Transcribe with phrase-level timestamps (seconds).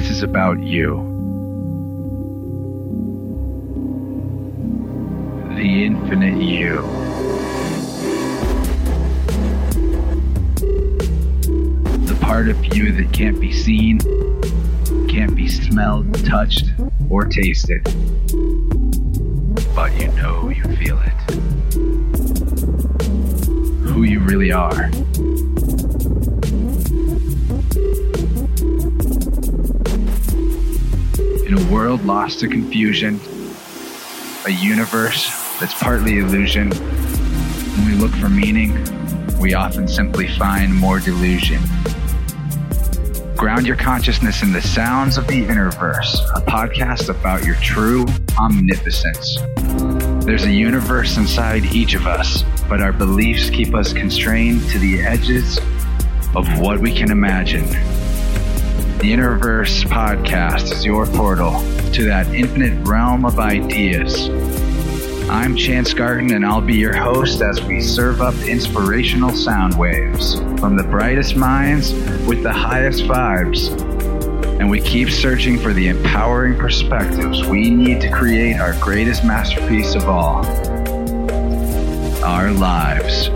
[0.00, 0.96] this is about you.
[5.56, 6.76] The infinite you.
[12.06, 13.98] The part of you that can't be seen,
[15.06, 16.72] can't be smelled, touched,
[17.10, 17.84] or tasted.
[19.74, 21.34] But you know you feel it.
[23.90, 24.90] Who you really are.
[31.60, 33.20] A world lost to confusion,
[34.46, 35.28] a universe
[35.60, 38.72] that's partly illusion, when we look for meaning,
[39.38, 41.60] we often simply find more delusion.
[43.36, 48.06] Ground your consciousness in the sounds of the Innerverse, a podcast about your true
[48.38, 49.38] omnipotence.
[50.24, 55.02] There's a universe inside each of us, but our beliefs keep us constrained to the
[55.02, 55.58] edges
[56.34, 57.66] of what we can imagine.
[59.00, 61.52] The Innerverse podcast is your portal
[61.92, 64.28] to that infinite realm of ideas.
[65.30, 70.40] I'm Chance Garton, and I'll be your host as we serve up inspirational sound waves
[70.60, 71.94] from the brightest minds
[72.26, 73.70] with the highest vibes.
[74.60, 79.94] And we keep searching for the empowering perspectives we need to create our greatest masterpiece
[79.94, 80.44] of all
[82.22, 83.30] our lives.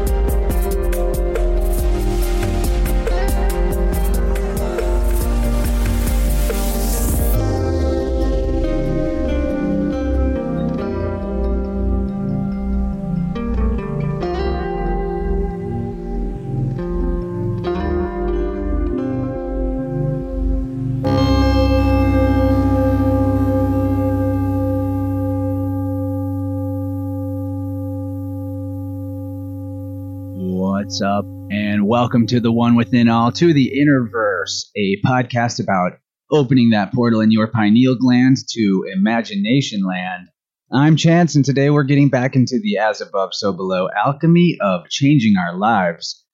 [30.95, 31.25] What's up?
[31.51, 35.99] And welcome to the One Within All, to the Innerverse, a podcast about
[36.31, 40.29] opening that portal in your pineal gland to imagination land.
[40.73, 44.89] I'm Chance, and today we're getting back into the as above, so below alchemy of
[44.89, 46.25] changing our lives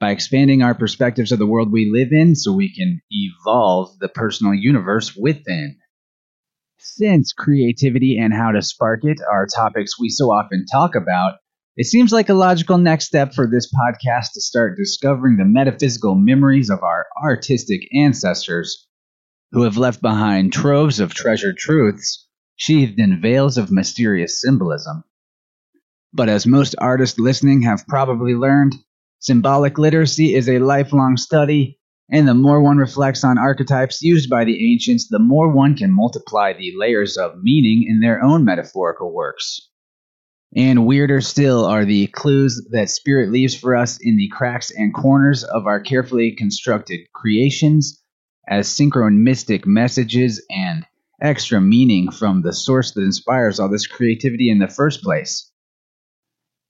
[0.00, 4.08] by expanding our perspectives of the world we live in so we can evolve the
[4.08, 5.76] personal universe within.
[6.78, 11.34] Since creativity and how to spark it are topics we so often talk about,
[11.78, 16.16] it seems like a logical next step for this podcast to start discovering the metaphysical
[16.16, 18.88] memories of our artistic ancestors
[19.52, 25.04] who have left behind troves of treasured truths sheathed in veils of mysterious symbolism.
[26.12, 28.74] But as most artists listening have probably learned,
[29.20, 31.78] symbolic literacy is a lifelong study,
[32.10, 35.94] and the more one reflects on archetypes used by the ancients, the more one can
[35.94, 39.68] multiply the layers of meaning in their own metaphorical works.
[40.56, 44.94] And weirder still are the clues that spirit leaves for us in the cracks and
[44.94, 48.02] corners of our carefully constructed creations
[48.48, 50.86] as synchronistic messages and
[51.20, 55.50] extra meaning from the source that inspires all this creativity in the first place.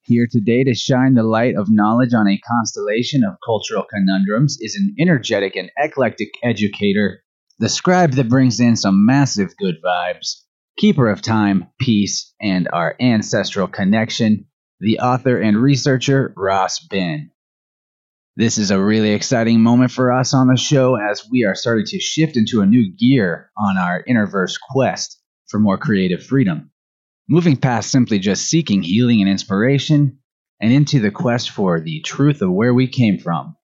[0.03, 4.75] Here today to shine the light of knowledge on a constellation of cultural conundrums is
[4.75, 7.22] an energetic and eclectic educator,
[7.59, 10.43] the scribe that brings in some massive good vibes
[10.78, 14.47] keeper of time, peace, and our ancestral connection,
[14.81, 17.33] the author and researcher Ras Ben.
[18.37, 21.87] This is a really exciting moment for us on the show as we are starting
[21.87, 26.71] to shift into a new gear on our Innerverse quest for more creative freedom,
[27.28, 30.21] moving past simply just seeking healing and inspiration
[30.60, 33.56] and into the quest for the truth of where we came from.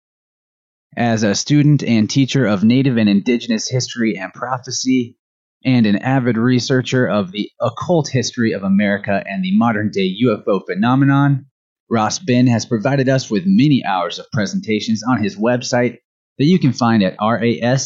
[0.97, 5.17] As a student and teacher of Native and Indigenous history and prophecy,
[5.65, 10.65] and an avid researcher of the occult history of America and the modern day UFO
[10.67, 11.47] phenomenon,
[11.91, 15.99] Ras Ben has provided us with many hours of presentations on his website
[16.39, 17.81] that you can find at rasben.com.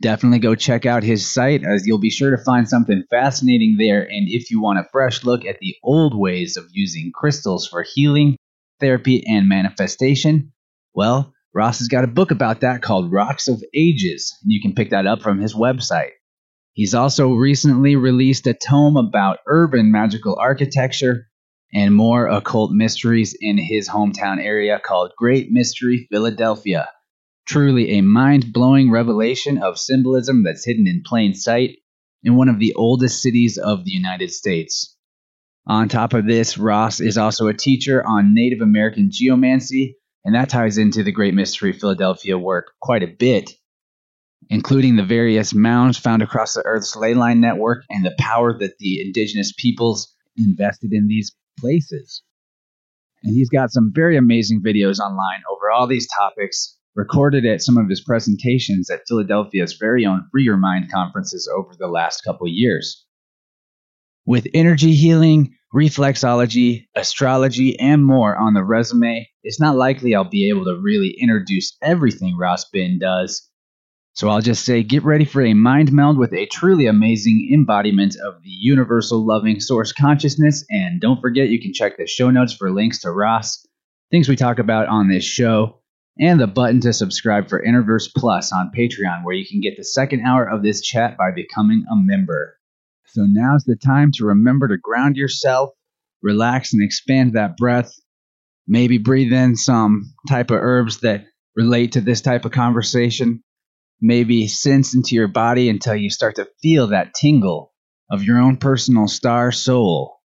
[0.00, 4.02] Definitely go check out his site as you'll be sure to find something fascinating there.
[4.02, 7.82] And if you want a fresh look at the old ways of using crystals for
[7.82, 8.36] healing,
[8.78, 10.52] therapy, and manifestation,
[10.94, 14.74] well, Ras has got a book about that called Rocks of Ages, and you can
[14.74, 16.10] pick that up from his website.
[16.74, 21.26] He's also recently released a tome about urban magical architecture
[21.72, 26.88] and more occult mysteries in his hometown area called Great Mystery Philadelphia.
[27.46, 31.78] Truly a mind blowing revelation of symbolism that's hidden in plain sight
[32.22, 34.96] in one of the oldest cities of the United States.
[35.66, 40.48] On top of this, Ross is also a teacher on Native American geomancy and that
[40.48, 43.52] ties into the Great Mystery Philadelphia work quite a bit,
[44.50, 48.78] including the various mounds found across the Earth's ley line network and the power that
[48.78, 52.22] the indigenous peoples invested in these places.
[53.22, 56.76] And he's got some very amazing videos online over all these topics.
[56.94, 61.74] recorded at some of his presentations at Philadelphia's very own Free Your Mind conferences over
[61.78, 63.06] the last couple years.
[64.28, 70.50] With energy healing, reflexology, astrology, and more on the resume, it's not likely I'll be
[70.50, 73.48] able to really introduce everything Ras Ben does.
[74.12, 78.16] So I'll just say get ready for a mind meld with a truly amazing embodiment
[78.22, 80.62] of the universal loving source consciousness.
[80.68, 83.66] And don't forget, you can check the show notes for links to Ras,
[84.10, 85.80] things we talk about on this show,
[86.20, 89.84] and the button to subscribe for Innerverse Plus on Patreon, where you can get the
[89.84, 92.57] second hour of this chat by becoming a member.
[93.12, 95.70] So now's the time to remember to ground yourself,
[96.22, 97.92] relax, and expand that breath.
[98.66, 101.24] Maybe breathe in some type of herbs that
[101.56, 103.42] relate to this type of conversation.
[104.00, 107.72] Maybe sense into your body until you start to feel that tingle
[108.10, 110.20] of your own personal star soul.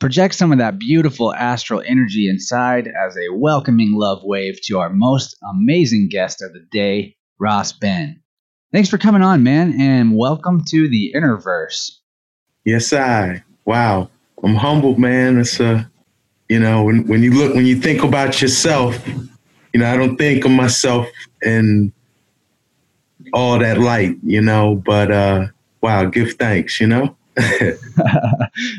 [0.00, 4.90] Project some of that beautiful astral energy inside as a welcoming love wave to our
[4.90, 8.20] most amazing guest of the day, Ras Ben.
[8.72, 11.92] Thanks for coming on, man, and welcome to the Innerverse.
[12.66, 13.44] Yes, I.
[13.64, 14.10] Wow.
[14.42, 15.38] I'm humbled, man.
[15.38, 15.88] It's a,
[16.48, 19.00] you know, when, when you look, when you think about yourself,
[19.72, 21.06] you know, I don't think of myself
[21.42, 21.92] in
[23.32, 25.46] all that light, you know, but uh,
[25.80, 27.16] wow, give thanks, you know?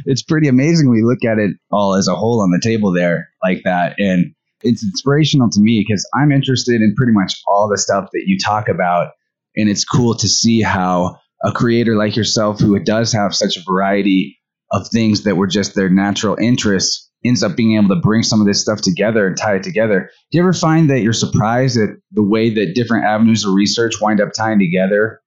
[0.05, 3.29] it's pretty amazing we look at it all as a whole on the table there
[3.41, 3.95] like that.
[3.97, 8.23] And it's inspirational to me because I'm interested in pretty much all the stuff that
[8.25, 9.11] you talk about.
[9.55, 13.63] And it's cool to see how a creator like yourself who does have such a
[13.63, 14.37] variety
[14.71, 18.39] of things that were just their natural interests ends up being able to bring some
[18.41, 20.09] of this stuff together and tie it together.
[20.31, 23.93] Do you ever find that you're surprised at the way that different avenues of research
[24.01, 25.21] wind up tying together?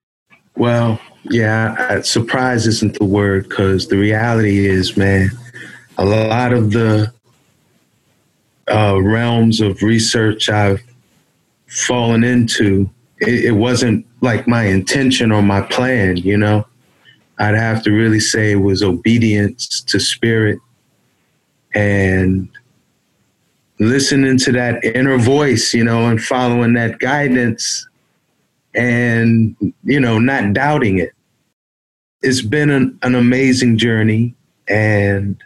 [0.56, 5.30] Well, yeah, surprise isn't the word because the reality is, man,
[5.98, 7.12] a lot of the
[8.70, 10.82] uh, realms of research I've
[11.66, 12.90] fallen into
[13.20, 16.66] it, it wasn't like my intention or my plan, you know.
[17.38, 20.58] I'd have to really say it was obedience to spirit
[21.74, 22.48] and
[23.78, 27.88] listening to that inner voice, you know, and following that guidance
[28.74, 31.12] and, you know, not doubting it.
[32.22, 34.34] It's been an, an amazing journey.
[34.68, 35.42] And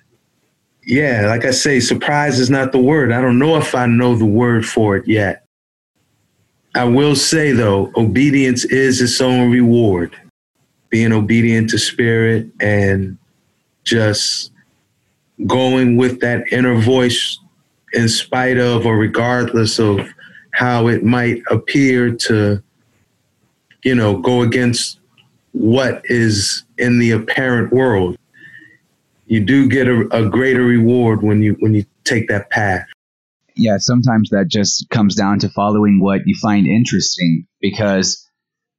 [0.84, 3.12] yeah, like I say, surprise is not the word.
[3.12, 5.43] I don't know if I know the word for it yet.
[6.74, 10.16] I will say though, obedience is its own reward.
[10.88, 13.16] Being obedient to spirit and
[13.84, 14.50] just
[15.46, 17.38] going with that inner voice
[17.92, 20.00] in spite of or regardless of
[20.52, 22.62] how it might appear to,
[23.84, 24.98] you know, go against
[25.52, 28.16] what is in the apparent world.
[29.26, 32.86] You do get a, a greater reward when you when you take that path
[33.56, 38.28] yeah, sometimes that just comes down to following what you find interesting because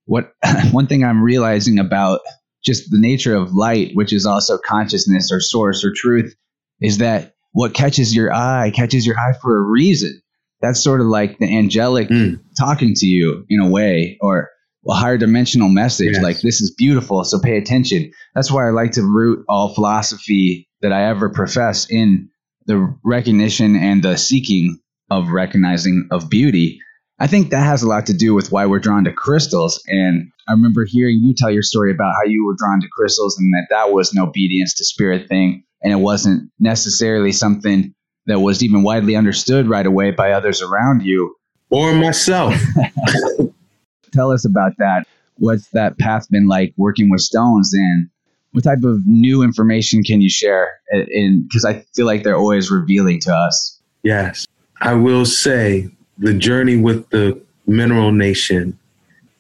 [0.06, 0.34] what
[0.72, 2.22] one thing I'm realizing about
[2.64, 6.36] just the nature of light, which is also consciousness or source or truth,
[6.82, 10.22] is that what catches your eye catches your eye for a reason.
[10.62, 12.40] That's sort of like the angelic mm.
[12.58, 14.50] talking to you in a way, or
[14.88, 16.24] a higher dimensional message yes.
[16.24, 18.12] like this is beautiful, so pay attention.
[18.34, 22.30] That's why I like to root all philosophy that I ever profess in
[22.66, 24.80] the recognition and the seeking
[25.10, 26.80] of recognizing of beauty.
[27.20, 29.82] I think that has a lot to do with why we're drawn to crystals.
[29.88, 33.38] And I remember hearing you tell your story about how you were drawn to crystals
[33.38, 35.64] and that that was an obedience to spirit thing.
[35.82, 37.94] And it wasn't necessarily something
[38.26, 41.36] that was even widely understood right away by others around you.
[41.70, 42.56] Or myself.
[44.12, 45.06] Tell us about that.
[45.38, 48.10] What's that path been like working with stones and
[48.56, 50.80] what type of new information can you share?
[50.90, 53.78] In because I feel like they're always revealing to us.
[54.02, 54.48] Yes,
[54.80, 58.80] I will say the journey with the Mineral Nation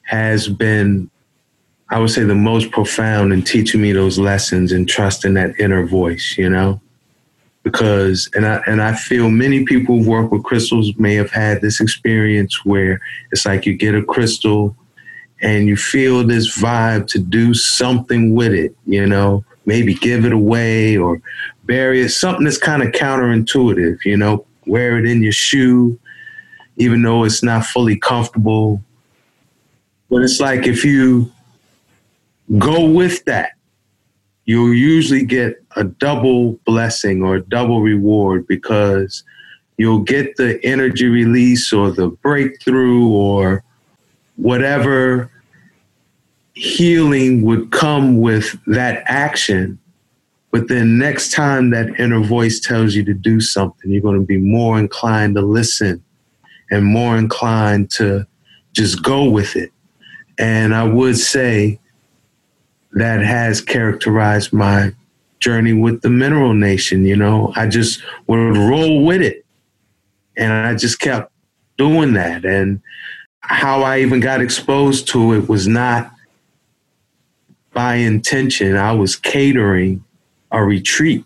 [0.02, 1.10] has been,
[1.90, 5.86] I would say, the most profound in teaching me those lessons and trusting that inner
[5.86, 6.36] voice.
[6.38, 6.82] You know,
[7.64, 11.62] because and I and I feel many people who work with crystals may have had
[11.62, 13.00] this experience where
[13.32, 14.76] it's like you get a crystal
[15.42, 20.32] and you feel this vibe to do something with it, you know, maybe give it
[20.32, 21.22] away or
[21.66, 26.00] bury it, something that's kind of counterintuitive, you know, wear it in your shoe,
[26.78, 28.82] even though it's not fully comfortable.
[30.10, 31.32] But it's like if you
[32.58, 33.52] go with that,
[34.46, 39.24] you'll usually get a double blessing or a double reward because
[39.78, 43.64] you'll get the energy release or the breakthrough or
[44.36, 45.30] whatever
[46.54, 49.78] healing would come with that action.
[50.52, 54.26] But then next time that inner voice tells you to do something, you're going to
[54.26, 56.04] be more inclined to listen
[56.72, 58.26] and more inclined to
[58.72, 59.72] just go with it.
[60.38, 61.80] And I would say
[62.94, 64.94] that has characterized my
[65.40, 67.06] journey with the mineral nation.
[67.06, 69.46] You know, I just would roll with it.
[70.38, 71.32] And I just kept
[71.78, 72.46] doing that.
[72.46, 72.82] And
[73.48, 76.12] how I even got exposed to it was not
[77.74, 78.76] by intention.
[78.76, 80.04] I was catering
[80.52, 81.24] a retreat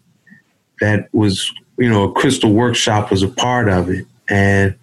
[0.81, 4.05] that was, you know, a crystal workshop was a part of it.
[4.29, 4.75] And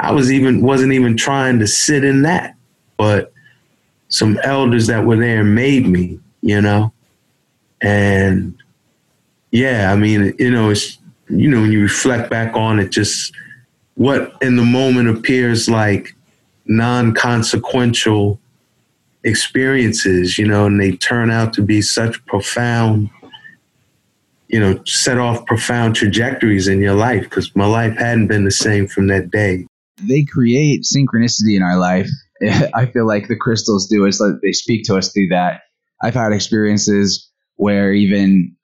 [0.00, 2.56] I was even wasn't even trying to sit in that,
[2.96, 3.32] but
[4.08, 6.92] some elders that were there made me, you know.
[7.80, 8.54] And
[9.50, 13.34] yeah, I mean, you know, it's you know, when you reflect back on it, just
[13.94, 16.14] what in the moment appears like
[16.66, 18.38] non-consequential
[19.24, 23.10] experiences, you know, and they turn out to be such profound
[24.52, 28.50] you know, set off profound trajectories in your life because my life hadn't been the
[28.50, 29.66] same from that day.
[30.06, 32.08] They create synchronicity in our life.
[32.74, 35.62] I feel like the crystals do is like they speak to us through that.
[36.02, 38.54] I've had experiences where even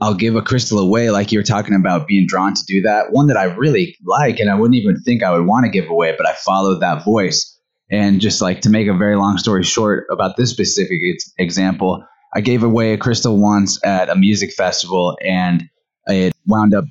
[0.00, 3.06] I'll give a crystal away, like you were talking about being drawn to do that.
[3.10, 5.90] One that I really like, and I wouldn't even think I would want to give
[5.90, 7.58] away, but I followed that voice.
[7.90, 11.00] And just like to make a very long story short about this specific
[11.38, 15.64] example, I gave away a crystal once at a music festival, and
[16.06, 16.84] it wound up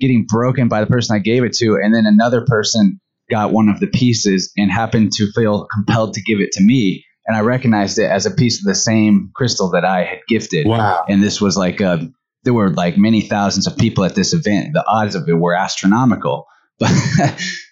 [0.00, 3.68] getting broken by the person I gave it to, and then another person got one
[3.68, 7.04] of the pieces and happened to feel compelled to give it to me.
[7.26, 10.66] And I recognized it as a piece of the same crystal that I had gifted.
[10.66, 11.04] Wow.
[11.08, 12.08] And this was like a,
[12.44, 14.70] there were like many thousands of people at this event.
[14.72, 16.46] The odds of it were astronomical.
[16.80, 16.92] But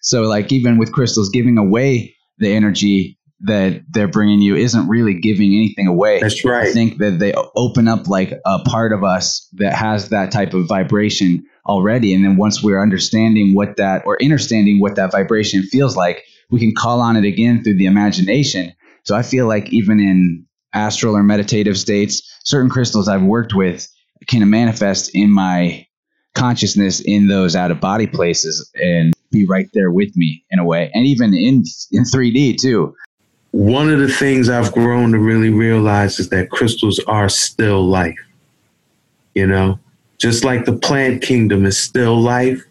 [0.02, 5.14] so, like, even with crystals giving away the energy that they're bringing you isn't really
[5.14, 6.20] giving anything away.
[6.20, 6.66] That's right.
[6.66, 10.54] I think that they open up like a part of us that has that type
[10.54, 12.14] of vibration already.
[12.14, 16.60] And then once we're understanding what that or understanding what that vibration feels like, we
[16.60, 18.72] can call on it again through the imagination.
[19.04, 23.86] So I feel like even in astral or meditative states, certain crystals I've worked with
[24.26, 25.86] can manifest in my
[26.34, 30.64] consciousness in those out of body places and be right there with me in a
[30.64, 32.94] way and even in in 3D too
[33.56, 38.18] one of the things I've grown to really realize is that crystals are still life.
[39.34, 39.78] You know,
[40.18, 42.62] just like the plant kingdom is still life,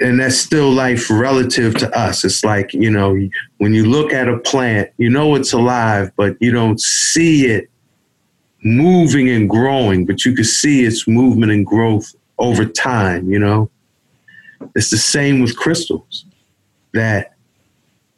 [0.00, 2.24] and that's still life relative to us.
[2.24, 3.16] It's like, you know,
[3.58, 7.70] when you look at a plant, you know it's alive, but you don't see it
[8.66, 13.70] moving and growing, but you can see its movement and growth over time, you know?
[14.74, 16.24] It's the same with crystals.
[16.92, 17.34] That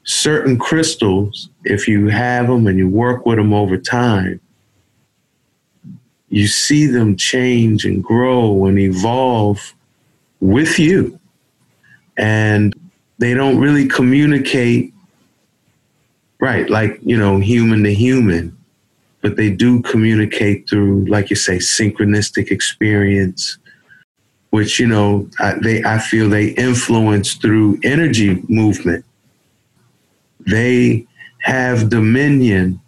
[0.04, 4.40] certain crystals, if you have them and you work with them over time,
[6.30, 9.74] you see them change and grow and evolve
[10.40, 11.18] with you.
[12.16, 12.74] And
[13.18, 14.92] they don't really communicate,
[16.40, 18.57] right, like, you know, human to human,
[19.28, 23.58] but they do communicate through, like you say, synchronistic experience.
[24.50, 29.04] Which you know, I, they I feel they influence through energy movement
[30.49, 31.06] they
[31.40, 32.80] have dominion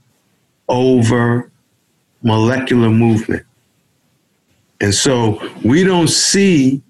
[0.69, 1.51] over
[2.23, 3.45] molecular movement.
[4.81, 6.83] And so we don't see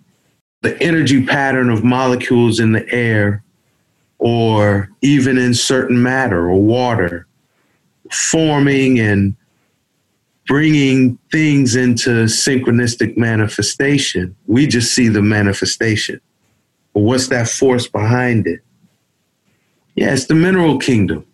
[0.62, 3.42] the energy pattern of molecules in the air
[4.18, 7.26] or even in certain matter or water
[8.12, 9.34] forming and
[10.50, 14.34] bringing things into synchronistic manifestation.
[14.48, 16.20] We just see the manifestation.
[16.92, 18.58] But what's that force behind it?
[19.94, 21.24] Yeah, it's the mineral kingdom.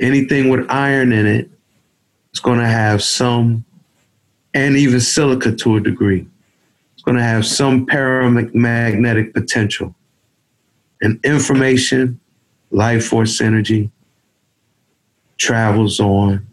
[0.00, 1.50] Anything with iron in it
[2.32, 3.66] is going to have some,
[4.54, 6.26] and even silica to a degree,
[6.94, 9.94] it's going to have some paramagnetic potential.
[11.02, 12.18] And information,
[12.70, 13.90] life force energy,
[15.36, 16.46] travels on,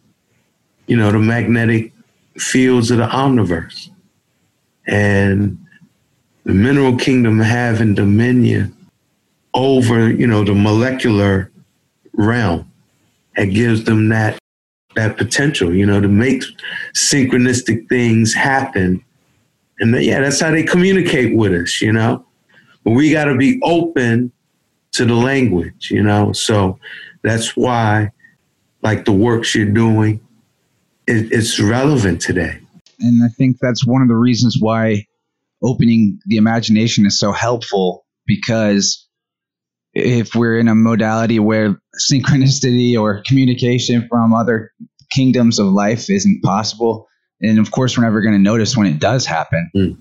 [0.88, 1.94] you know, the magnetic
[2.38, 3.90] fields of the omniverse.
[4.88, 5.58] And
[6.46, 8.76] the mineral kingdom having dominion
[9.54, 11.52] over, you know, the molecular
[12.14, 12.72] realm.
[13.36, 14.40] It gives them that
[14.96, 16.42] that potential, you know, to make
[16.96, 19.04] synchronistic things happen.
[19.80, 22.26] And yeah, that's how they communicate with us, you know.
[22.84, 24.32] But we got to be open
[24.94, 26.34] to the language, you know.
[26.34, 26.80] So
[27.22, 28.12] that's why,
[28.82, 30.20] like the works you're doing,
[31.08, 32.60] it, it's relevant today.
[33.00, 35.06] And I think that's one of the reasons why
[35.64, 39.08] opening the imagination is so helpful because
[39.94, 41.80] if we're in a modality where
[42.12, 44.72] synchronicity or communication from other
[45.10, 47.08] kingdoms of life isn't possible,
[47.42, 49.70] and of course we're never going to notice when it does happen.
[49.76, 49.98] Mm.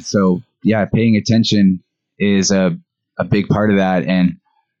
[0.00, 1.82] So yeah, paying attention
[2.18, 2.76] is a
[3.18, 4.36] a big part of that, and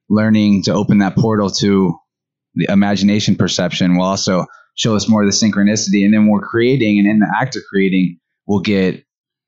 [0.08, 1.96] learning to open that portal to
[2.54, 6.04] the imagination perception will also show us more of the synchronicity.
[6.04, 9.04] And then we're creating, and in the act of creating, we'll get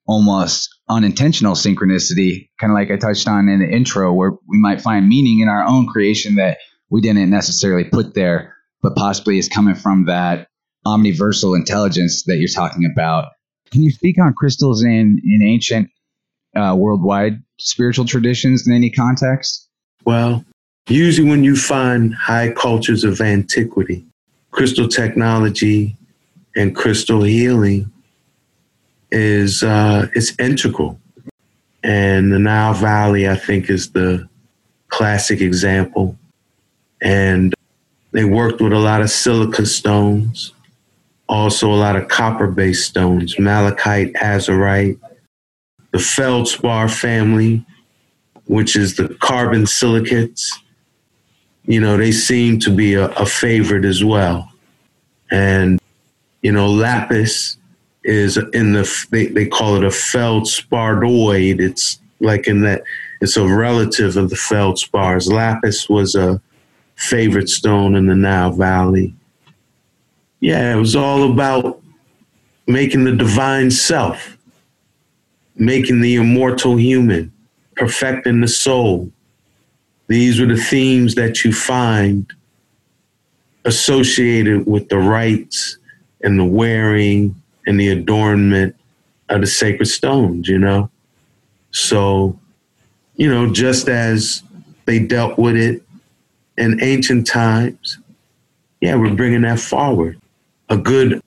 [0.07, 4.81] almost unintentional synchronicity, kind of like I touched on in the intro, where we might
[4.81, 6.59] find meaning in our own creation that
[6.90, 10.49] we didn't necessarily put there, but possibly is coming from that
[10.87, 13.28] omniversal intelligence that you're talking about.
[13.71, 15.88] Can you speak on crystals in, in ancient
[16.54, 19.69] uh, worldwide spiritual traditions in any context?
[20.04, 20.45] Well,
[20.87, 24.07] usually when you find high cultures of antiquity,
[24.54, 25.96] crystal technology
[26.54, 27.90] and crystal healing
[29.11, 31.00] is uh, it's integral.
[31.82, 34.28] And the Nile Valley, I think, is the
[34.88, 36.16] classic example.
[37.02, 37.52] And
[38.12, 40.52] they worked with a lot of silica stones,
[41.28, 45.00] also a lot of copper based stones, malachite, azurite,
[45.90, 47.66] the feldspar family,
[48.46, 50.61] which is the carbon silicates.
[51.66, 54.50] You know, they seem to be a, a favorite as well.
[55.30, 55.80] And,
[56.42, 57.56] you know, lapis
[58.04, 61.61] is in the, they, they call it a feldsparoid.
[61.61, 62.83] It's like in that,
[63.21, 65.33] it's a relative of the feldspars.
[65.33, 66.40] Lapis was a
[66.97, 69.14] favorite stone in the Nile Valley.
[70.40, 71.80] Yeah, it was all about
[72.66, 74.37] making the divine self,
[75.56, 77.33] making the immortal human,
[77.76, 79.11] perfecting the soul.
[80.06, 82.30] These were the themes that you find
[83.64, 85.78] associated with the rites
[86.23, 88.76] and the wearing and the adornment
[89.28, 90.90] of the sacred stones, you know?
[91.70, 92.38] So,
[93.16, 94.42] you know, just as
[94.84, 95.82] they dealt with it
[96.58, 97.99] in ancient times,
[98.80, 100.20] yeah, we're bringing that forward.
[100.68, 101.23] A good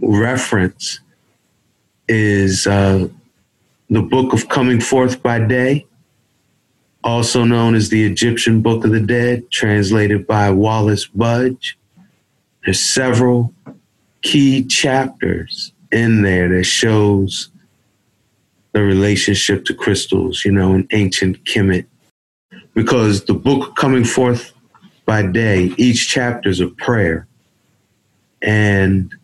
[0.00, 1.00] reference
[2.08, 3.08] is uh,
[3.90, 5.86] the book of Coming Forth by Day,
[7.06, 11.78] also known as the Egyptian Book of the Dead, translated by Wallis Budge.
[12.64, 13.54] There's several
[14.22, 17.48] key chapters in there that shows
[18.72, 21.86] the relationship to crystals, you know, in ancient Kemet.
[22.74, 24.52] Because the book coming forth
[25.04, 27.28] by day, each chapter is a prayer.
[28.42, 29.14] And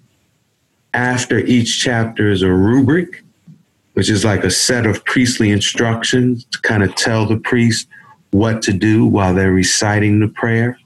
[0.94, 3.21] after each chapter is a rubric,
[3.94, 7.88] which is like a set of priestly instructions to kind of tell the priest
[8.30, 10.78] what to do while they're reciting the prayer.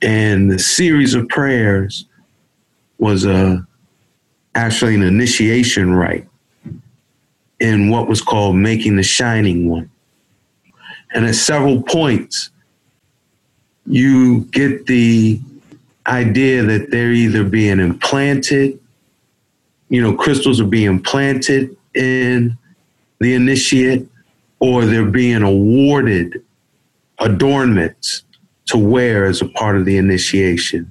[0.00, 2.06] And the series of prayers
[2.98, 3.66] was a
[4.54, 6.26] actually an initiation rite
[7.60, 9.90] in what was called making the shining one.
[11.12, 12.50] And at several points,
[13.86, 15.40] you get the
[16.06, 18.80] idea that they're either being implanted,
[19.88, 22.56] you know, crystals are being planted in
[23.18, 24.06] the initiate,
[24.58, 26.42] or they're being awarded
[27.18, 28.24] adornments
[28.66, 30.90] to wear as a part of the initiation.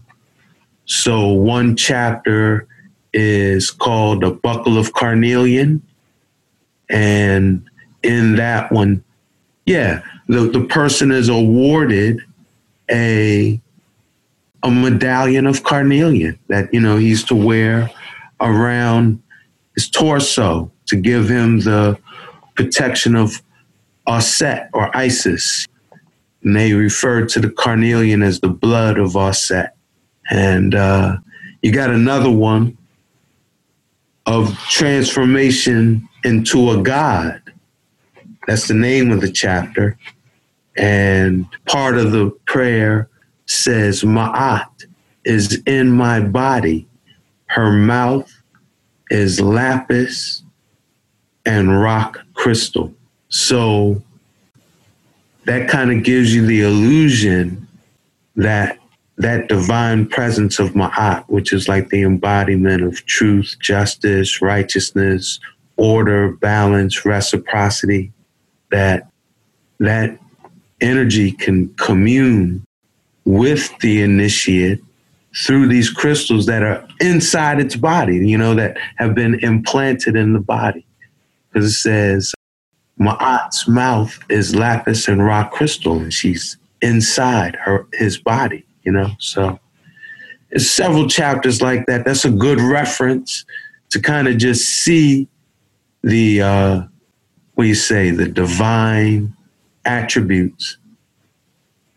[0.85, 2.67] So, one chapter
[3.13, 5.81] is called the Buckle of Carnelian.
[6.89, 7.69] And
[8.03, 9.03] in that one,
[9.65, 12.21] yeah, the, the person is awarded
[12.89, 13.61] a
[14.63, 17.89] a medallion of carnelian that you know he's to wear
[18.41, 19.21] around
[19.75, 21.97] his torso to give him the
[22.55, 23.41] protection of
[24.07, 25.65] Auset or Isis.
[26.43, 29.69] And they refer to the carnelian as the blood of Auset.
[30.29, 31.17] And uh,
[31.61, 32.77] you got another one
[34.25, 37.41] of transformation into a God.
[38.47, 39.97] That's the name of the chapter.
[40.75, 43.09] And part of the prayer
[43.45, 44.85] says, Ma'at
[45.25, 46.87] is in my body.
[47.47, 48.31] Her mouth
[49.09, 50.43] is lapis
[51.45, 52.93] and rock crystal.
[53.29, 54.01] So
[55.45, 57.67] that kind of gives you the illusion
[58.35, 58.77] that
[59.17, 65.41] that divine presence of Ma'at, which is like the embodiment of truth, justice, righteousness,
[65.75, 68.13] order, balance, reciprocity,
[68.71, 69.09] that
[69.79, 70.17] that
[70.79, 72.65] energy can commune
[73.25, 74.81] with the initiate
[75.35, 80.33] through these crystals that are inside its body, you know, that have been implanted in
[80.33, 80.85] the body.
[81.51, 82.33] Because it says,
[82.99, 89.11] Ma'at's mouth is lapis and rock crystal, and she's inside her his body you know.
[89.19, 89.59] So
[90.49, 92.05] there's several chapters like that.
[92.05, 93.45] That's a good reference
[93.91, 95.27] to kind of just see
[96.03, 96.81] the uh,
[97.53, 99.35] what you say, the divine
[99.85, 100.77] attributes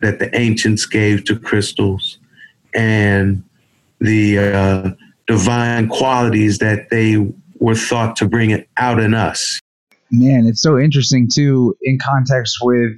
[0.00, 2.18] that the ancients gave to crystals
[2.74, 3.42] and
[4.00, 4.90] the uh,
[5.26, 7.16] divine qualities that they
[7.62, 9.60] were thought to bring it out in us.
[10.10, 12.90] Man, it's so interesting too, in context with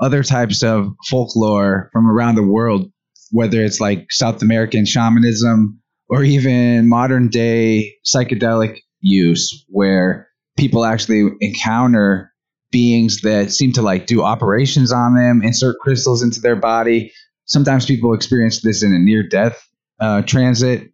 [0.00, 2.90] other types of folklore from around the world,
[3.30, 11.30] whether it's like South American shamanism or even modern day psychedelic use, where people actually
[11.40, 12.32] encounter
[12.72, 17.12] beings that seem to like do operations on them, insert crystals into their body.
[17.44, 19.64] Sometimes people experience this in a near death
[20.00, 20.90] uh, transit.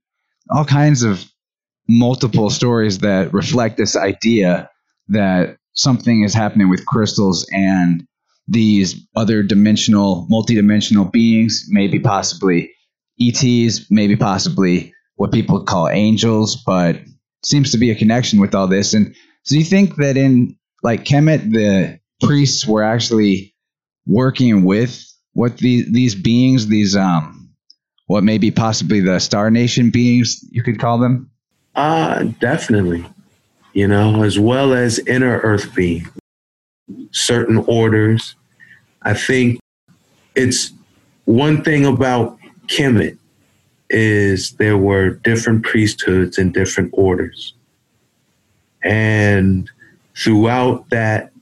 [0.50, 1.24] All kinds of
[1.88, 4.70] multiple stories that reflect this idea
[5.08, 8.06] that something is happening with crystals and
[8.46, 12.72] these other dimensional, multidimensional beings, maybe possibly
[13.20, 17.00] ETs, maybe possibly what people call angels, but
[17.42, 18.94] seems to be a connection with all this.
[18.94, 23.54] And so you think that in like Kemet, the priests were actually
[24.06, 27.50] working with what these these beings, these um,
[28.06, 31.30] what maybe possibly the Star Nation beings, you could call them.
[31.74, 33.06] Uh definitely.
[33.72, 36.08] You know, as well as inner Earth being,
[37.12, 38.34] certain orders.
[39.02, 39.60] I think
[40.34, 40.72] it's
[41.24, 43.18] one thing about Kemet
[43.90, 47.54] is there were different priesthoods and different orders.
[48.82, 49.70] And
[50.16, 51.32] throughout that,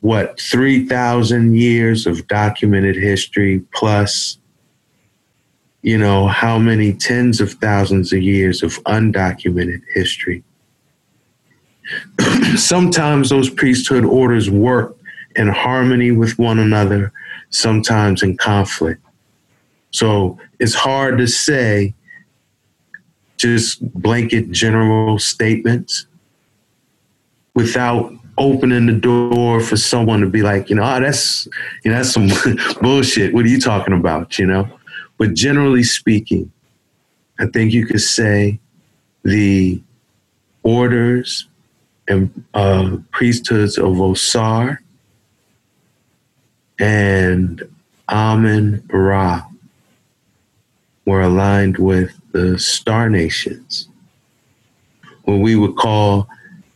[0.00, 4.38] what, 3,000 years of documented history, plus,
[5.84, 10.42] you know, how many tens of thousands of years of undocumented history.
[12.56, 14.96] sometimes those priesthood orders work
[15.36, 17.12] in harmony with one another,
[17.50, 19.02] sometimes in conflict.
[19.90, 21.92] So it's hard to say
[23.36, 26.06] just blanket general statements
[27.54, 31.46] without opening the door for someone to be like, you know, oh, that's
[31.84, 32.30] you know, that's some
[32.80, 33.34] bullshit.
[33.34, 34.38] What are you talking about?
[34.38, 34.80] You know?
[35.18, 36.50] But generally speaking,
[37.38, 38.58] I think you could say
[39.22, 39.80] the
[40.62, 41.46] orders
[42.08, 44.78] and uh, priesthoods of Osar
[46.78, 47.62] and
[48.08, 49.42] Amen Ra
[51.06, 53.88] were aligned with the star nations,
[55.24, 56.28] what we would call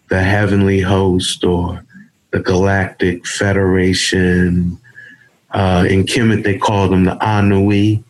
[0.09, 1.85] the heavenly host or
[2.31, 4.79] the galactic federation.
[5.51, 8.03] Uh, in Kemet, they call them the Anui,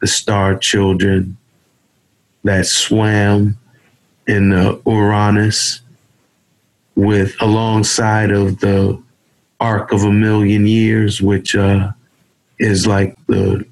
[0.00, 1.36] the star children
[2.44, 3.58] that swam
[4.26, 5.80] in the Uranus
[6.94, 9.00] with alongside of the
[9.60, 11.90] Arc of a Million Years, which uh,
[12.58, 13.64] is like the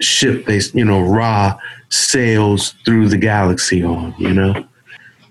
[0.00, 4.66] ship they you know Ra sails through the galaxy on, you know.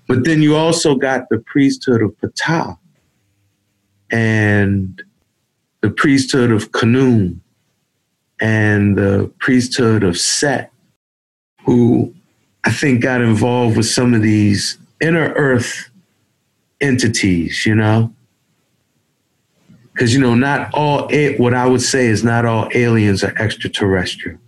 [0.06, 2.76] But then you also got the priesthood of Ptah
[4.10, 5.02] and
[5.80, 7.40] the priesthood of Khnum
[8.44, 10.70] and the priesthood of Set,
[11.64, 12.14] who
[12.64, 15.88] I think got involved with some of these inner earth
[16.78, 18.12] entities, you know?
[19.94, 24.38] Because, you know, not all, what I would say is not all aliens are extraterrestrial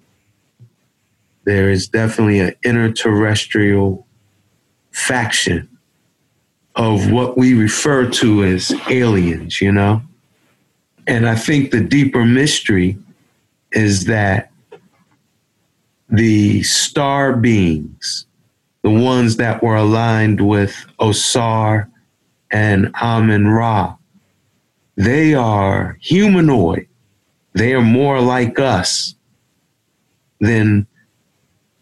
[1.46, 4.04] there is definitely an interterrestrial
[4.90, 5.68] faction
[6.74, 10.02] of what we refer to as aliens, you know?
[11.06, 12.98] And I think the deeper mystery
[13.72, 14.50] is that
[16.09, 18.26] the star beings,
[18.83, 21.88] the ones that were aligned with Osar
[22.50, 23.96] and Amen Ra,
[24.96, 26.87] they are humanoid.
[27.52, 29.14] They are more like us
[30.40, 30.87] than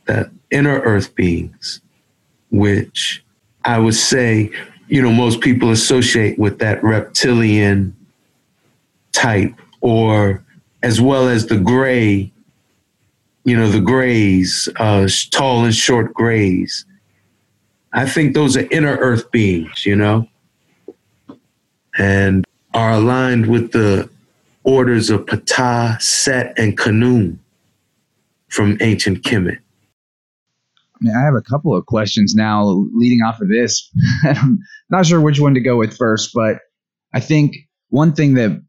[0.07, 1.81] the inner earth beings,
[2.51, 3.25] which
[3.65, 4.51] I would say,
[4.89, 7.97] you know, most people associate with that reptilian
[9.13, 10.44] type, or
[10.85, 12.31] as well as the gray,
[13.45, 16.85] you know, the grays, uh, tall and short grays.
[17.95, 20.29] I think those are inner earth beings, you know,
[21.97, 22.45] and
[22.75, 24.11] are aligned with the
[24.65, 27.39] orders of Ptah, Set, and Khnum
[28.49, 29.57] from ancient Kemet.
[29.57, 33.91] I mean, I have a couple of questions now leading off of this.
[34.25, 34.59] I'm
[34.91, 36.59] not sure which one to go with first, but
[37.15, 37.57] I think
[37.89, 38.61] one thing that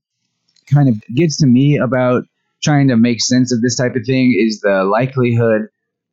[0.72, 2.24] kind of gets to me about
[2.64, 5.68] trying to make sense of this type of thing is the likelihood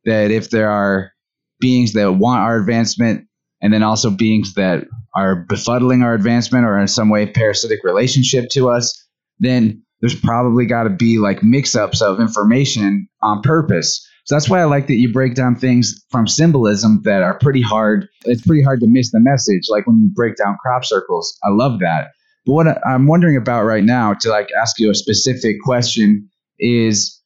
[0.05, 1.11] that if there are
[1.59, 3.27] beings that want our advancement
[3.61, 4.83] and then also beings that
[5.15, 9.07] are befuddling our advancement or in some way parasitic relationship to us,
[9.39, 14.49] then there's probably got to be like mix ups of information on purpose so that's
[14.49, 18.07] why I like that you break down things from symbolism that are pretty hard.
[18.23, 21.37] It's pretty hard to miss the message, like when you break down crop circles.
[21.43, 22.11] I love that.
[22.45, 26.29] But what I'm wondering about right now, to like ask you a specific question,
[26.59, 27.21] is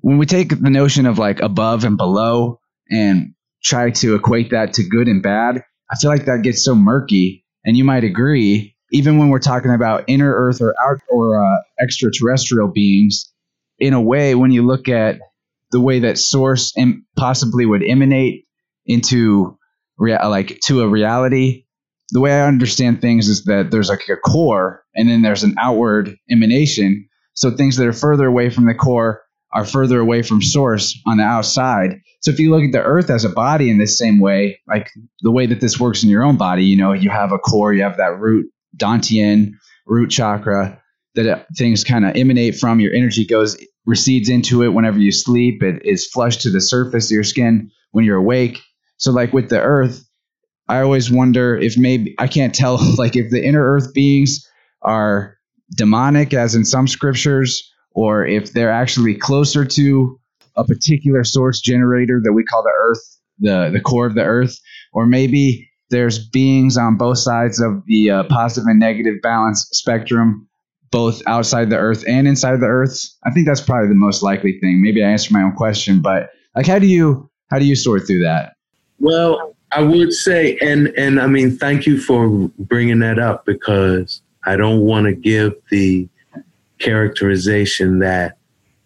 [0.00, 2.60] when we take the notion of like above and below
[2.90, 6.74] and try to equate that to good and bad, I feel like that gets so
[6.74, 7.44] murky.
[7.64, 11.58] And you might agree, even when we're talking about inner Earth or out or uh,
[11.80, 13.30] extraterrestrial beings,
[13.78, 15.18] in a way, when you look at
[15.72, 18.46] the way that source Im- possibly would emanate
[18.86, 19.58] into
[19.98, 21.63] rea- like to a reality,
[22.14, 25.56] the way I understand things is that there's like a core and then there's an
[25.58, 27.08] outward emanation.
[27.34, 29.22] So things that are further away from the core
[29.52, 32.00] are further away from source on the outside.
[32.22, 34.88] So if you look at the earth as a body in this same way, like
[35.22, 37.74] the way that this works in your own body, you know, you have a core,
[37.74, 38.46] you have that root
[38.76, 39.50] dantian
[39.86, 40.80] root chakra
[41.16, 42.78] that uh, things kind of emanate from.
[42.78, 45.64] Your energy goes recedes into it whenever you sleep.
[45.64, 48.60] It is flushed to the surface of your skin when you're awake.
[48.98, 50.04] So like with the earth,
[50.68, 54.48] I always wonder if maybe I can't tell like if the inner earth beings
[54.82, 55.36] are
[55.76, 60.20] demonic as in some scriptures or if they're actually closer to
[60.56, 64.58] a particular source generator that we call the earth, the the core of the earth,
[64.92, 70.48] or maybe there's beings on both sides of the uh, positive and negative balance spectrum,
[70.90, 72.98] both outside the Earth and inside the Earth.
[73.24, 74.82] I think that's probably the most likely thing.
[74.82, 78.06] Maybe I answered my own question, but like, how do you how do you sort
[78.06, 78.54] through that?
[78.98, 84.22] Well, I would say, and and I mean, thank you for bringing that up because
[84.44, 86.08] I don't want to give the
[86.78, 88.36] characterization that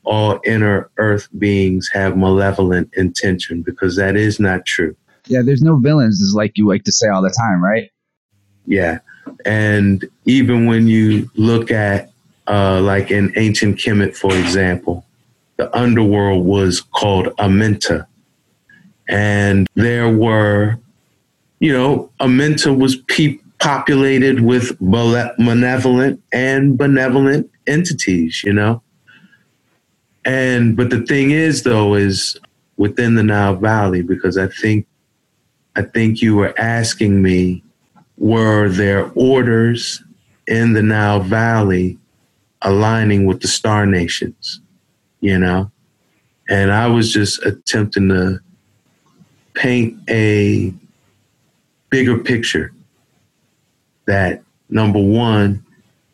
[0.05, 4.97] all inner Earth beings have malevolent intention because that is not true.
[5.27, 7.91] Yeah, there's no villains, is like you like to say all the time, right?
[8.67, 9.01] Yeah.
[9.45, 12.11] And even when you look at,
[12.47, 15.05] uh, like in ancient Kemet, for example,
[15.57, 18.07] the underworld was called Amenta.
[19.09, 20.79] And there were,
[21.61, 28.83] you know, Amenta was pe- populated with malevolent and benevolent entities, you know?
[30.25, 32.39] And, but the thing is, though, is
[32.77, 34.87] within the Nile Valley, because I think
[35.75, 37.63] I think you were asking me
[38.17, 40.03] were there orders
[40.49, 41.97] in the Nile Valley
[42.63, 44.61] aligning with the star nations,
[45.21, 45.71] you know?
[46.49, 48.41] And I was just attempting to
[49.59, 50.73] paint a
[51.91, 52.73] bigger picture
[54.07, 55.65] that number one,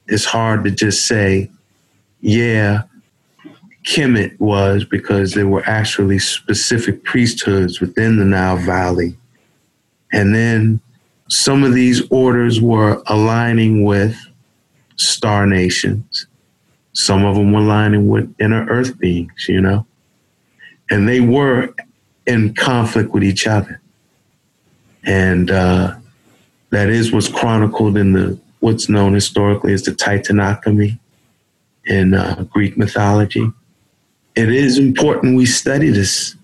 [0.08, 1.50] it's hard to just say,
[2.20, 2.82] yeah,
[3.84, 9.16] Kemet was because there were actually specific priesthoods within the Nile Valley
[10.14, 10.80] and then
[11.28, 14.16] some of these orders were aligning with
[14.94, 16.28] star nations.
[16.92, 19.84] Some of them were aligning with inner earth beings, you know?
[20.88, 21.74] And they were
[22.26, 23.80] in conflict with each other.
[25.04, 25.96] And uh,
[26.70, 30.98] that is what's chronicled in the what's known historically as the Titanomachy
[31.86, 33.46] in uh, Greek mythology.
[34.34, 36.34] It is important we study this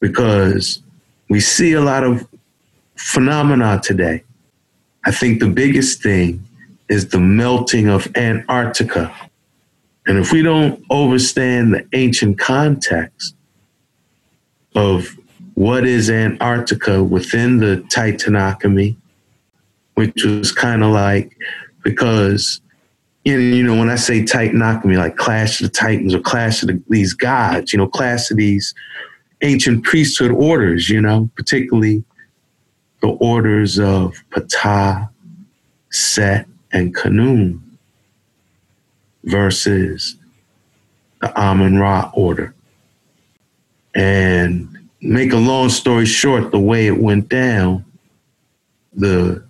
[0.00, 0.80] because
[1.28, 2.26] we see a lot of
[2.94, 4.22] phenomena today.
[5.04, 6.44] I think the biggest thing
[6.88, 9.14] is the melting of Antarctica.
[10.06, 13.34] And if we don't understand the ancient context
[14.78, 15.18] of
[15.54, 18.94] what is Antarctica within the Titanomachy,
[19.94, 21.36] which was kind of like
[21.82, 22.60] because
[23.24, 26.80] you know when I say Titanomachy, like Clash of the Titans or Clash of the,
[26.88, 28.72] these gods, you know, Clash of these
[29.42, 32.04] ancient priesthood orders, you know, particularly
[33.00, 35.08] the orders of Ptah,
[35.90, 37.60] Set, and Khnum
[39.24, 40.16] versus
[41.20, 42.54] the Amun Ra order.
[43.94, 47.84] And make a long story short, the way it went down,
[48.92, 49.44] the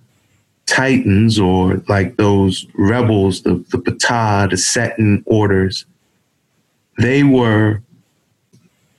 [0.67, 5.87] Titans, or like those rebels, the, the Ptah, the Seton orders,
[6.99, 7.83] they were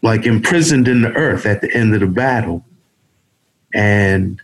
[0.01, 2.65] like imprisoned in the earth at the end of the battle
[3.73, 4.41] and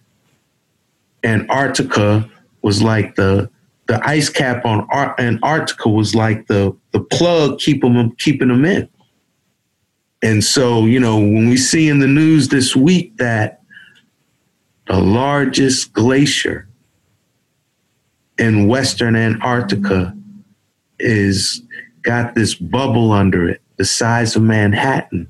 [1.24, 2.30] Antarctica
[2.62, 3.50] was like the
[3.88, 8.66] the ice cap on Ar- Antarctica was like the the plug keeping them keeping them
[8.66, 8.90] in.
[10.26, 13.62] And so, you know, when we see in the news this week that
[14.88, 16.68] the largest glacier
[18.40, 20.18] in western Antarctica
[20.98, 21.62] is
[22.02, 25.30] got this bubble under it the size of Manhattan.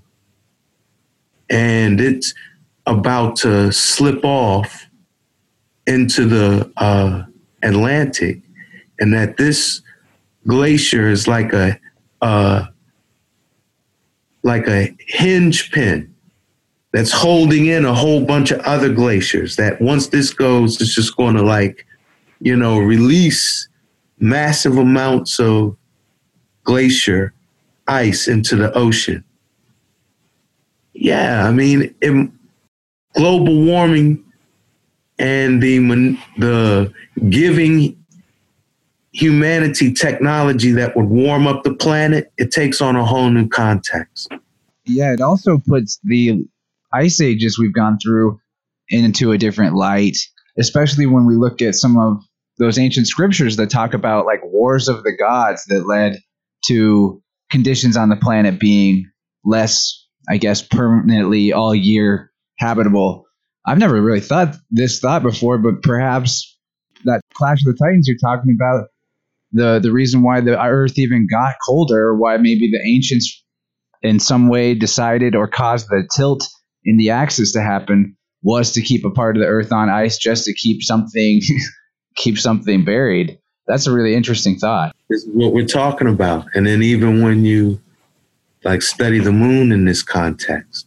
[1.49, 2.34] And it's
[2.86, 4.88] about to slip off
[5.88, 7.23] into the uh,
[7.62, 8.39] Atlantic,
[9.01, 9.81] and that this
[10.47, 11.77] glacier is like a
[12.21, 12.67] uh,
[14.45, 16.13] like a hinge pin
[16.93, 19.55] that's holding in a whole bunch of other glaciers.
[19.55, 21.86] That once this goes, it's just going to like
[22.39, 23.67] you know release
[24.19, 25.75] massive amounts of
[26.63, 27.34] glacier
[27.88, 29.23] ice into the ocean.
[30.93, 32.29] Yeah, I mean, it,
[33.15, 34.23] global warming
[35.17, 35.79] and the
[36.38, 36.93] the
[37.29, 37.97] giving
[39.15, 44.30] humanity technology that would warm up the planet, it takes on a whole new context.
[44.86, 46.45] Yeah, it also puts the
[46.91, 48.39] ice ages we've gone through
[48.89, 50.17] into a different light,
[50.58, 52.21] especially when we look at some of
[52.58, 56.19] those ancient scriptures that talk about like wars of the gods that led
[56.65, 59.10] to conditions on the planet being
[59.45, 63.25] less, I guess, permanently all year habitable.
[63.65, 66.58] I've never really thought this thought before, but perhaps
[67.06, 68.88] that Clash of the Titans you're talking about,
[69.55, 73.43] the the reason why the Earth even got colder, why maybe the ancients
[74.03, 76.45] in some way decided or caused the tilt
[76.83, 80.17] in the axis to happen was to keep a part of the Earth on ice,
[80.17, 81.41] just to keep something
[82.15, 83.39] keep something buried.
[83.65, 84.95] That's a really interesting thought.
[85.09, 87.79] This is what we're talking about, and then even when you
[88.63, 90.85] like study the moon in this context,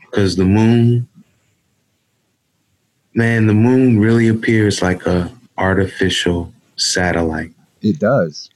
[0.00, 1.08] because the moon
[3.14, 7.52] man the moon really appears like a artificial satellite.
[7.82, 8.50] It does.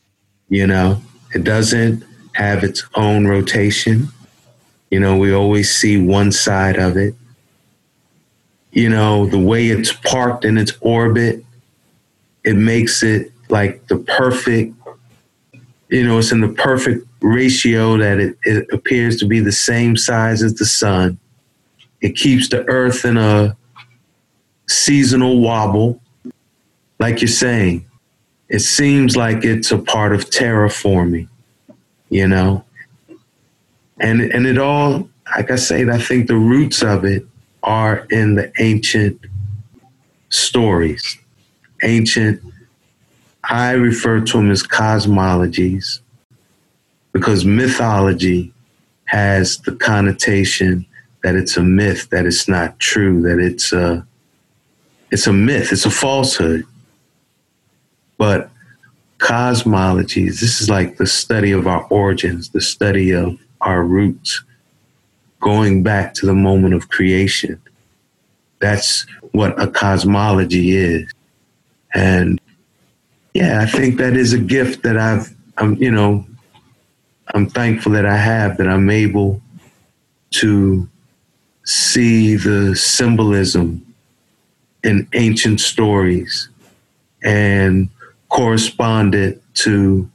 [0.49, 1.01] you know
[1.35, 4.09] it doesn't have its own rotation.
[4.91, 7.15] You know we always see one side of it.
[8.73, 11.45] You know the way it's parked in its orbit
[12.45, 14.75] it makes it like the perfect
[15.89, 19.97] you know it's in the perfect ratio that it, it appears to be the same
[19.97, 21.19] size as the sun.
[22.01, 23.57] It keeps the earth in a
[24.69, 26.01] seasonal wobble
[27.01, 27.85] like you're saying
[28.49, 31.29] it seems like it's a part of terraforming
[32.09, 32.65] you know?
[33.99, 37.27] And and it all like i said i think the roots of it
[37.63, 39.19] are in the ancient
[40.29, 41.19] stories.
[41.83, 42.43] Ancient
[43.45, 46.01] i refer to them as cosmologies
[47.13, 48.53] because mythology
[49.07, 50.85] has the connotation
[51.23, 54.07] that it's a myth that it's not true that it's a
[55.11, 56.65] it's a myth it's a falsehood
[58.19, 58.51] but
[59.19, 64.43] cosmologies this is like the study of our origins the study of our roots.
[65.41, 67.61] Going back to the moment of creation
[68.59, 71.13] that's what a cosmology is.
[71.95, 72.41] And
[73.35, 76.27] yeah i think that is a gift that i've i'm you know
[77.35, 79.43] i'm thankful that i have that i'm able
[80.31, 80.89] to
[81.67, 83.85] see the symbolism
[84.85, 86.49] in ancient stories.
[87.23, 87.91] And
[88.29, 90.11] correspond it to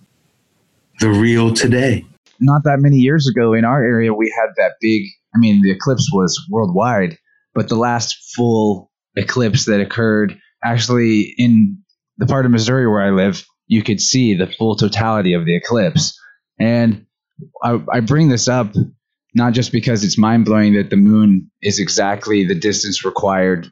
[0.99, 2.05] the real today.
[2.39, 5.03] Not that many years ago in our area, we had that big,
[5.35, 7.17] I mean, the eclipse was worldwide,
[7.53, 11.77] but the last full eclipse that occurred actually in
[12.17, 15.55] the part of Missouri where I live, you could see the full totality of the
[15.55, 16.19] eclipse.
[16.59, 17.05] And
[17.63, 18.73] I, I bring this up
[19.33, 23.71] not just because it's mind blowing that the moon is exactly the distance required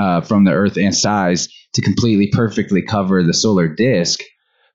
[0.00, 4.20] uh, from the Earth and size to completely perfectly cover the solar disk,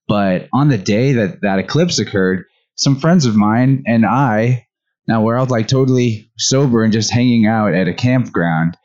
[0.07, 4.67] but on the day that that eclipse occurred, some friends of mine and I,
[5.07, 8.77] now we're all like totally sober and just hanging out at a campground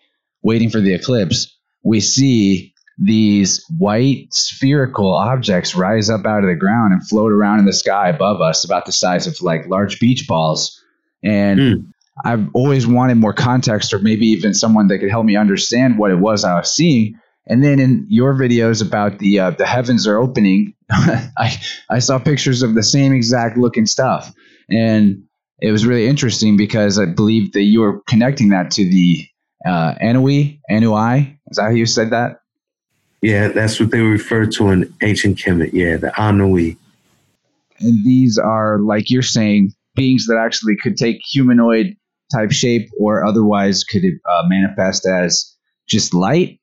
[0.42, 1.57] waiting for the eclipse.
[1.83, 7.59] We see these white spherical objects rise up out of the ground and float around
[7.59, 10.81] in the sky above us, about the size of like large beach balls.
[11.22, 11.87] And Mm.
[12.24, 16.12] I've always wanted more context, or maybe even someone that could help me understand what
[16.12, 17.18] it was I was seeing.
[17.47, 22.19] And then in your videos about the uh, the heavens are opening, I I saw
[22.19, 24.33] pictures of the same exact looking stuff,
[24.71, 25.23] and
[25.61, 29.27] it was really interesting because I believe that you were connecting that to the
[29.67, 31.39] uh, Anui Anui.
[31.51, 32.41] Is that how you said that?
[33.21, 35.73] Yeah, that's what they refer to in ancient Kemet.
[35.73, 36.77] Yeah, the Anui.
[37.81, 41.97] And these are like you're saying beings that actually could take humanoid
[42.35, 45.55] type shape, or otherwise could uh, manifest as
[45.89, 46.59] just light.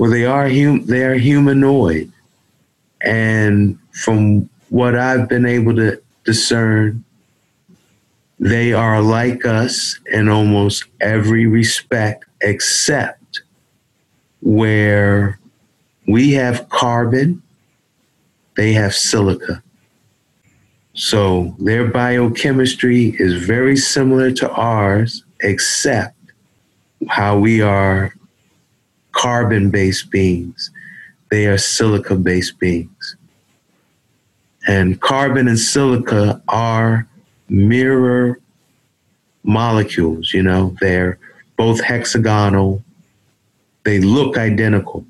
[0.00, 2.10] Well, they are hum- they are humanoid,
[3.02, 7.04] and from what I've been able to discern,
[8.38, 13.42] they are like us in almost every respect, except
[14.40, 15.38] where
[16.06, 17.42] we have carbon,
[18.56, 19.62] they have silica.
[20.94, 26.16] So their biochemistry is very similar to ours, except
[27.06, 28.14] how we are
[29.20, 30.70] carbon based beings.
[31.30, 33.16] They are silica based beings.
[34.66, 37.06] And carbon and silica are
[37.50, 38.40] mirror
[39.42, 41.18] molecules, you know, they're
[41.58, 42.82] both hexagonal,
[43.84, 45.04] they look identical.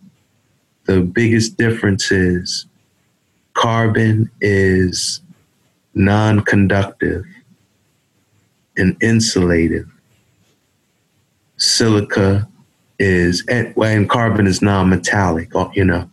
[0.87, 2.67] The biggest difference is
[3.55, 5.21] carbon is
[5.95, 7.25] non conductive
[8.77, 9.89] and insulative.
[11.59, 12.49] Silica
[13.01, 16.09] is, and, and carbon is non metallic, uh, you know.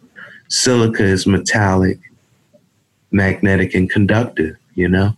[0.48, 2.00] silica is metallic,
[3.12, 5.16] magnetic, and conductive, you know?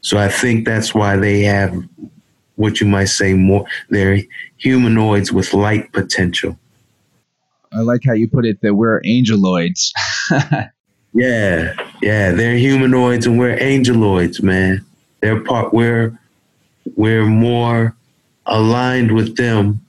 [0.00, 1.84] So I think that's why they have
[2.56, 4.20] what you might say more, they're
[4.56, 6.58] humanoids with light potential.
[7.72, 9.92] I like how you put it that we're angeloids.
[11.12, 14.84] yeah, yeah, they're humanoids and we're angeloids, man.
[15.20, 16.18] They're part, we're,
[16.96, 17.94] we're more
[18.46, 19.80] aligned with them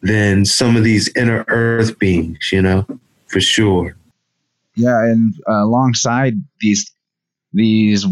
[0.00, 2.86] than some of these inner earth beings, you know,
[3.26, 3.96] for sure.
[4.76, 6.90] Yeah, and uh, alongside these
[7.52, 8.06] these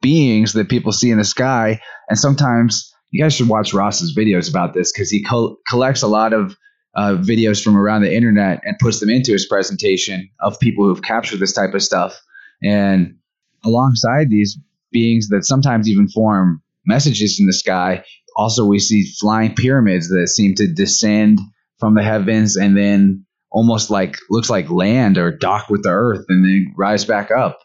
[0.00, 4.48] beings that people see in the sky, and sometimes you guys should watch Ras's videos
[4.48, 6.56] about this because he co- collects a lot of
[6.94, 11.02] uh, videos from around the internet and puts them into his presentation of people who've
[11.02, 12.20] captured this type of stuff.
[12.62, 13.16] And
[13.64, 14.58] alongside these
[14.90, 18.04] beings that sometimes even form messages in the sky,
[18.36, 21.40] also we see flying pyramids that seem to descend
[21.78, 26.24] from the heavens and then almost like looks like land or dock with the earth
[26.28, 27.60] and then rise back up.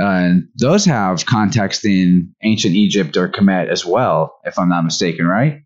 [0.00, 4.84] Uh, and those have context in ancient Egypt or Kemet as well, if I'm not
[4.84, 5.62] mistaken, right?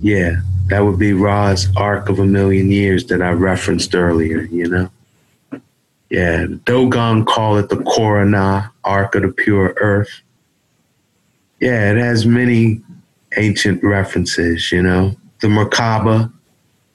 [0.00, 0.36] Yeah,
[0.68, 4.90] that would be Ra's Ark of a Million Years that I referenced earlier, you know?
[6.10, 10.22] Yeah, Dogon call it the Korana, Ark of the Pure Earth.
[11.58, 12.82] Yeah, it has many
[13.36, 15.14] ancient references, you know.
[15.40, 16.32] The Merkaba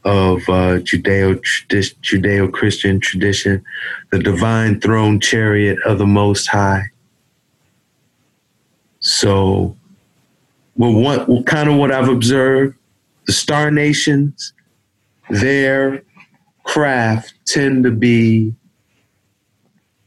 [0.03, 1.39] of uh, Judeo
[1.69, 3.63] Judeo Christian tradition,
[4.11, 6.83] the divine throne chariot of the Most High.
[8.99, 9.75] So,
[10.75, 12.75] well, what well, kind of what I've observed,
[13.25, 14.53] the star nations,
[15.29, 16.03] their
[16.63, 18.53] craft tend to be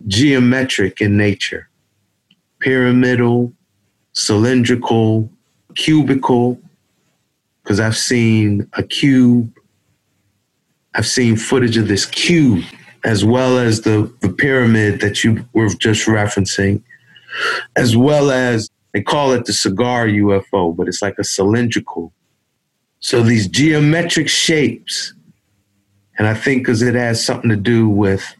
[0.06, 1.68] geometric in nature,
[2.58, 3.52] pyramidal,
[4.12, 5.30] cylindrical,
[5.74, 6.60] cubical,
[7.62, 9.52] because I've seen a cube.
[10.94, 12.64] I've seen footage of this cube
[13.04, 16.82] as well as the, the pyramid that you were just referencing,
[17.76, 22.12] as well as they call it the cigar UFO, but it's like a cylindrical.
[23.00, 25.12] So these geometric shapes,
[26.16, 28.34] and I think because it has something to do with,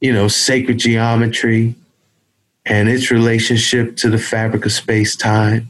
[0.00, 1.74] you know, sacred geometry
[2.64, 5.68] and its relationship to the fabric of space time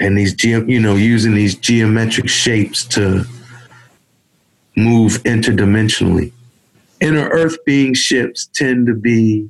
[0.00, 3.24] and these you know using these geometric shapes to
[4.76, 6.32] move interdimensionally.
[7.00, 9.48] Inner Earth being ships tend to be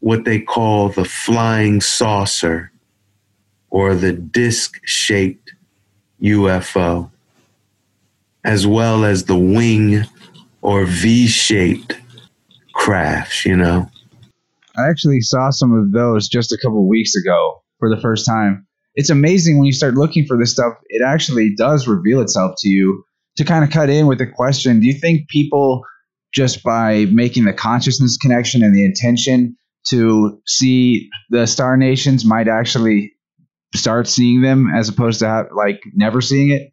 [0.00, 2.70] what they call the flying saucer
[3.70, 5.54] or the disc shaped
[6.22, 7.10] UFO,
[8.44, 10.04] as well as the wing
[10.60, 11.98] or V shaped
[12.74, 13.90] crafts, you know.
[14.76, 18.66] I actually saw some of those just a couple weeks ago for the first time
[18.94, 22.68] it's amazing when you start looking for this stuff, it actually does reveal itself to
[22.68, 23.04] you
[23.36, 25.82] to kind of cut in with the question Do you think people,
[26.32, 29.56] just by making the consciousness connection and the intention
[29.88, 33.12] to see the star nations, might actually
[33.74, 36.72] start seeing them as opposed to have, like never seeing it?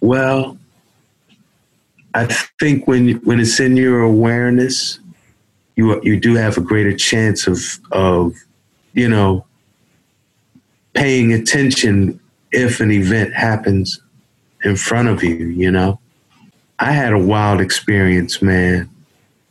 [0.00, 0.58] Well,
[2.14, 2.26] I
[2.60, 5.00] think when when it's in your awareness,
[5.76, 7.60] you you do have a greater chance of
[7.90, 8.34] of
[8.92, 9.44] you know
[10.94, 12.20] paying attention
[12.50, 14.00] if an event happens
[14.64, 15.98] in front of you, you know?
[16.78, 18.90] I had a wild experience, man,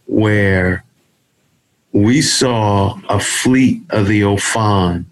[0.06, 0.84] where
[1.94, 5.06] we saw a fleet of the Ophan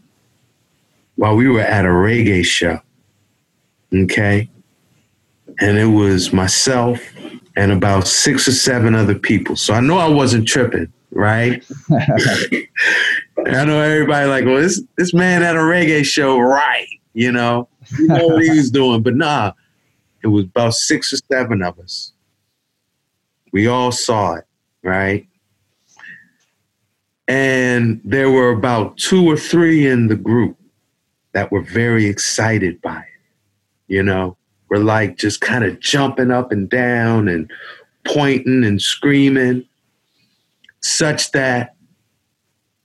[1.15, 2.79] while we were at a reggae show.
[3.93, 4.49] Okay.
[5.59, 7.01] And it was myself
[7.55, 9.55] and about six or seven other people.
[9.55, 11.63] So I know I wasn't tripping, right?
[13.47, 16.87] I know everybody like, well, this this man had a reggae show, right?
[17.13, 17.67] You know,
[17.97, 19.53] you know what he was doing, but nah,
[20.23, 22.13] it was about six or seven of us.
[23.51, 24.45] We all saw it,
[24.83, 25.27] right?
[27.27, 30.57] And there were about two or three in the group
[31.33, 33.05] that were very excited by it.
[33.87, 34.37] You know,
[34.69, 37.49] we're like just kind of jumping up and down and
[38.05, 39.65] pointing and screaming,
[40.81, 41.75] such that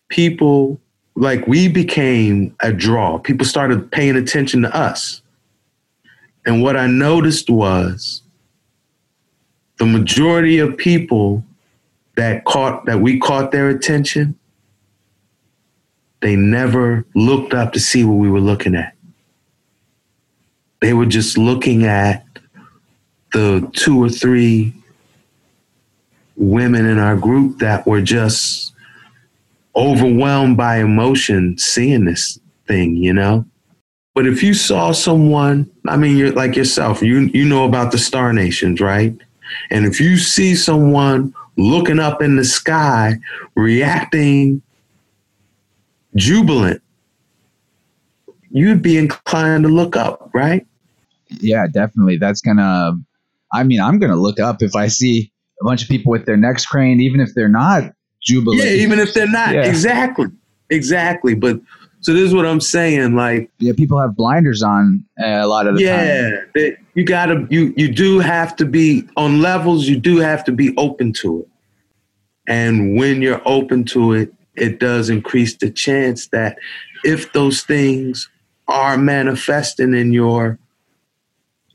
[0.08, 0.80] people
[1.14, 3.18] like we became a draw.
[3.18, 5.22] People started paying attention to us.
[6.46, 8.22] And what I noticed was
[9.78, 11.44] the majority of people
[12.16, 14.38] that caught that we caught their attention,
[16.20, 18.94] they never looked up to see what we were looking at.
[20.80, 22.26] They were just looking at
[23.32, 24.74] the two or three
[26.36, 28.73] women in our group that were just
[29.76, 33.44] overwhelmed by emotion seeing this thing, you know?
[34.14, 37.98] But if you saw someone, I mean, you're like yourself, you you know about the
[37.98, 39.16] Star Nations, right?
[39.70, 43.18] And if you see someone looking up in the sky,
[43.56, 44.62] reacting
[46.14, 46.80] jubilant,
[48.50, 50.64] you'd be inclined to look up, right?
[51.40, 52.16] Yeah, definitely.
[52.16, 52.92] That's gonna.
[53.52, 56.36] I mean, I'm gonna look up if I see a bunch of people with their
[56.36, 57.92] necks craned, even if they're not
[58.24, 58.62] jubilant.
[58.62, 59.54] Yeah, even if they're not.
[59.54, 59.66] Yeah.
[59.66, 60.26] Exactly.
[60.70, 61.34] Exactly.
[61.34, 61.60] But
[62.00, 63.14] so this is what I'm saying.
[63.14, 66.50] Like, yeah, people have blinders on uh, a lot of the yeah, time.
[66.54, 69.88] Yeah, you gotta you you do have to be on levels.
[69.88, 71.48] You do have to be open to it,
[72.46, 76.58] and when you're open to it, it does increase the chance that
[77.04, 78.28] if those things
[78.68, 80.58] are manifesting in your,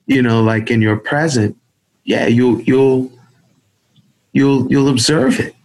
[0.06, 1.58] you know, like in your present,
[2.04, 3.12] yeah, you'll you'll
[4.34, 5.56] you'll you'll observe it.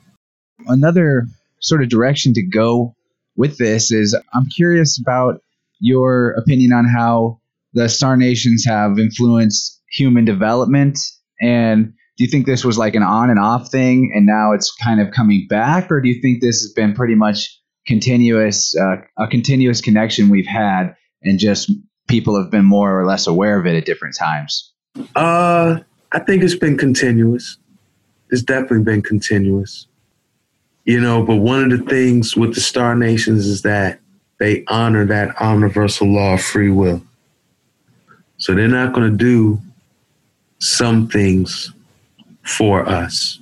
[0.66, 1.26] Another
[1.60, 2.94] sort of direction to go
[3.36, 5.40] with this is I'm curious about
[5.80, 7.40] your opinion on how
[7.72, 10.98] the star nations have influenced human development.
[11.40, 14.72] And do you think this was like an on and off thing and now it's
[14.72, 15.90] kind of coming back?
[15.90, 20.46] Or do you think this has been pretty much continuous uh, a continuous connection we've
[20.46, 21.70] had and just
[22.08, 24.72] people have been more or less aware of it at different times?
[25.16, 25.80] Uh
[26.12, 27.58] i think it's been continuous.
[28.30, 29.86] It's definitely been continuous
[30.84, 34.00] you know, but one of the things with the Star Nations is that
[34.38, 37.02] they honor that universal law of free will.
[38.36, 39.60] So they're not going to do
[40.58, 41.72] some things
[42.42, 43.38] for us.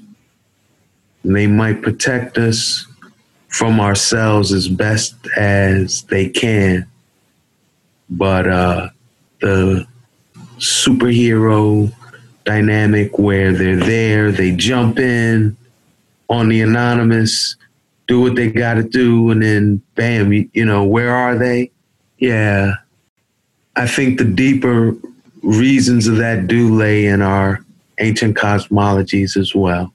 [1.24, 2.86] And they might protect us
[3.48, 6.86] from ourselves as best as they can.
[8.08, 8.88] But uh,
[9.40, 9.86] the
[10.58, 11.92] superhero
[12.44, 15.56] dynamic where they're there, they jump in,
[16.28, 17.56] on the anonymous,
[18.06, 21.70] do what they got to do, and then bam, you, you know, where are they?
[22.18, 22.74] Yeah,
[23.76, 24.94] I think the deeper
[25.42, 27.64] reasons of that do lay in our
[27.98, 29.92] ancient cosmologies as well.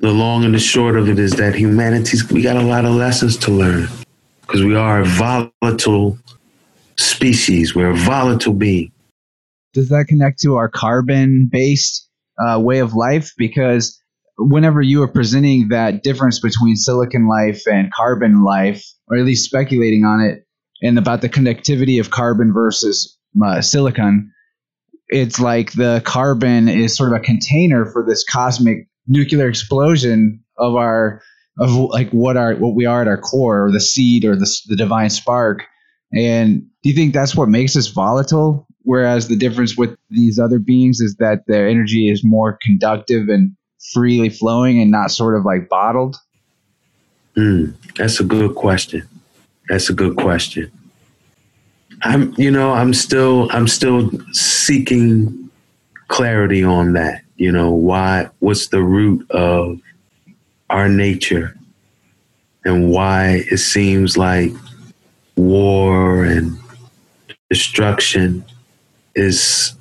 [0.00, 2.92] The long and the short of it is that humanity's we got a lot of
[2.92, 3.88] lessons to learn
[4.42, 6.18] because we are a volatile
[6.96, 7.74] species.
[7.74, 8.92] We're a volatile being.
[9.74, 13.32] Does that connect to our carbon based uh, way of life?
[13.36, 13.97] Because
[14.38, 19.44] whenever you were presenting that difference between silicon life and carbon life, or at least
[19.44, 20.46] speculating on it,
[20.80, 24.32] and about the connectivity of carbon versus uh, silicon,
[25.08, 30.76] it's like the carbon is sort of a container for this cosmic nuclear explosion of
[30.76, 31.20] our
[31.58, 34.48] of like what our what we are at our core, or the seed, or the
[34.68, 35.64] the divine spark.
[36.12, 38.66] And do you think that's what makes us volatile?
[38.82, 43.52] Whereas the difference with these other beings is that their energy is more conductive and
[43.92, 46.16] freely flowing and not sort of like bottled?
[47.36, 49.08] Mm, that's a good question.
[49.68, 50.70] That's a good question.
[52.02, 55.50] I'm, you know, I'm still, I'm still seeking
[56.08, 57.22] clarity on that.
[57.36, 58.28] You know, why?
[58.40, 59.80] What's the root of
[60.70, 61.56] our nature,
[62.64, 64.52] and why it seems like
[65.36, 66.58] war and
[67.48, 68.44] destruction
[69.14, 69.74] is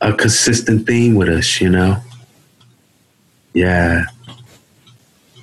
[0.00, 1.60] a consistent theme with us.
[1.60, 1.96] You know,
[3.54, 4.04] yeah.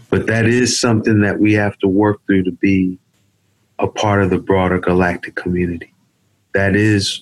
[0.10, 2.98] But that is something that we have to work through to be
[3.78, 5.94] a part of the broader galactic community.
[6.54, 7.22] That is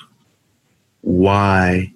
[1.02, 1.92] why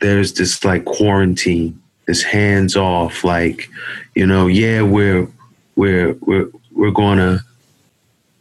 [0.00, 3.68] there's this like quarantine, this hands off, like,
[4.14, 5.28] you know, yeah, we're
[5.76, 7.40] we're we're we're gonna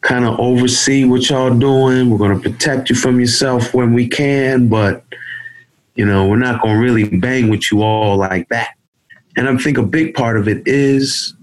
[0.01, 2.09] kind of oversee what y'all doing.
[2.09, 5.03] We're gonna protect you from yourself when we can, but
[5.95, 8.76] you know, we're not gonna really bang with you all like that.
[9.38, 11.35] And I think a big part of it is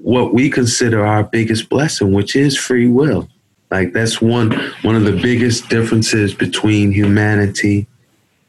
[0.00, 3.28] what we consider our biggest blessing, which is free will.
[3.70, 7.86] Like that's one one of the biggest differences between humanity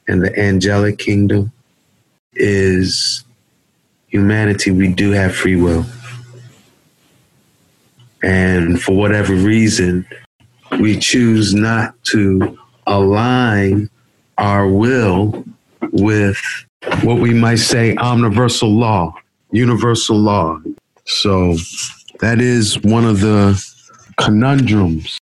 [0.07, 1.51] and the angelic kingdom
[2.33, 3.23] is
[4.07, 5.85] humanity we do have free will.
[8.21, 10.05] And for whatever reason,
[10.79, 13.89] we choose not to align
[14.37, 15.43] our will
[15.91, 16.39] with
[17.03, 19.13] what we might say omniversal law,
[19.51, 20.59] universal law.
[21.05, 21.55] So
[22.19, 23.61] that is one of the
[24.17, 25.19] conundrums.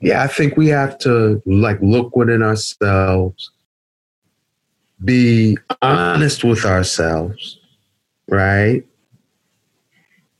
[0.00, 3.50] Yeah, I think we have to like look within ourselves,
[5.04, 7.58] be honest with ourselves,
[8.28, 8.84] right?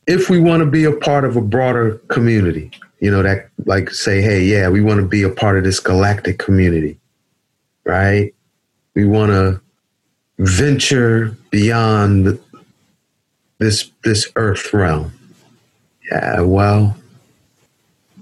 [0.05, 3.89] If we want to be a part of a broader community, you know, that like
[3.89, 6.99] say, hey, yeah, we want to be a part of this galactic community,
[7.85, 8.33] right?
[8.95, 9.61] We want to
[10.37, 12.39] venture beyond
[13.59, 15.13] this this earth realm.
[16.11, 16.97] Yeah, well,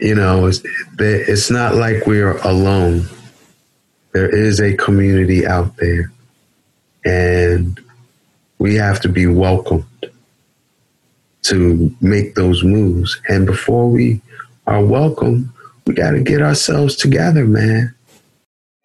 [0.02, 0.62] you know, it's,
[1.00, 3.06] it's not like we're alone.
[4.14, 6.12] There is a community out there.
[7.06, 7.80] And
[8.58, 9.86] we have to be welcomed
[11.44, 13.20] to make those moves.
[13.30, 14.22] And before we
[14.68, 15.54] are welcome,
[15.86, 17.94] we got to get ourselves together, man.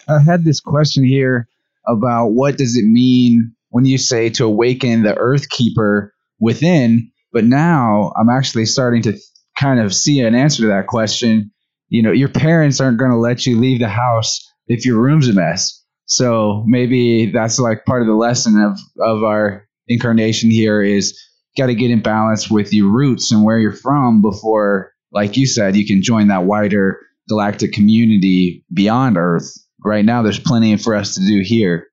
[0.09, 1.49] I had this question here
[1.87, 7.45] about what does it mean when you say to awaken the earth keeper within, but
[7.45, 9.19] now I'm actually starting to
[9.59, 11.51] kind of see an answer to that question.
[11.89, 15.29] You know, your parents aren't going to let you leave the house if your room's
[15.29, 15.83] a mess.
[16.07, 21.19] So maybe that's like part of the lesson of, of our incarnation here is
[21.57, 25.47] got to get in balance with your roots and where you're from before, like you
[25.47, 29.53] said, you can join that wider galactic community beyond Earth.
[29.87, 31.87] Right now, there's plenty for us to do here.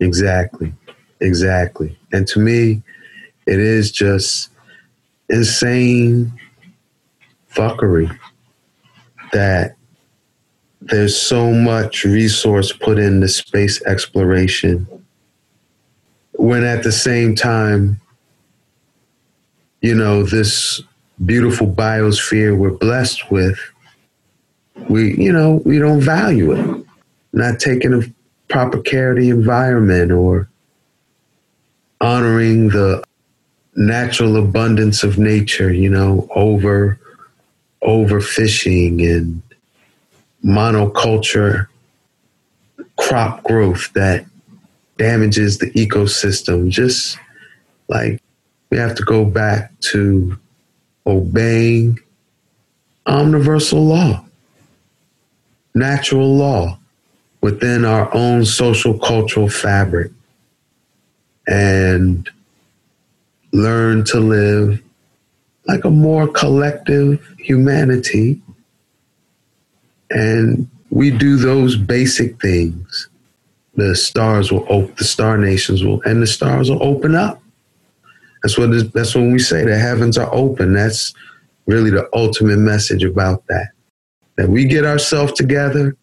[0.00, 0.72] Exactly.
[1.20, 1.98] Exactly.
[2.10, 2.82] And to me,
[3.46, 4.48] it is just
[5.28, 6.32] insane
[7.50, 8.18] fuckery
[9.34, 9.76] that
[10.80, 14.86] there's so much resource put into space exploration
[16.32, 18.00] when at the same time
[19.82, 20.80] you know this
[21.24, 23.58] beautiful biosphere we're blessed with
[24.88, 26.86] we you know we don't value it
[27.32, 28.02] not taking a
[28.48, 30.48] proper care of the environment or
[32.00, 33.02] honoring the
[33.74, 36.98] natural abundance of nature you know over
[37.82, 39.42] overfishing and
[40.44, 41.66] monoculture
[42.96, 44.24] crop growth that
[44.98, 46.68] damages the ecosystem.
[46.68, 47.18] Just
[47.88, 48.20] like
[48.70, 50.38] we have to go back to
[51.06, 51.98] obeying
[53.08, 54.24] universal law,
[55.74, 56.78] natural law
[57.42, 60.10] within our own social cultural fabric
[61.46, 62.30] and
[63.52, 64.80] learn to live
[65.66, 68.40] like a more collective humanity
[70.10, 73.08] and we do those basic things,
[73.74, 77.42] the stars will open, the star nations will, and the stars will open up.
[78.42, 80.74] That's what is, that's when we say the heavens are open.
[80.74, 81.14] That's
[81.66, 83.68] really the ultimate message about that.
[84.36, 85.96] That we get ourselves together,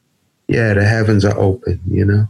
[0.50, 2.28] yeah, the heavens are open, you know?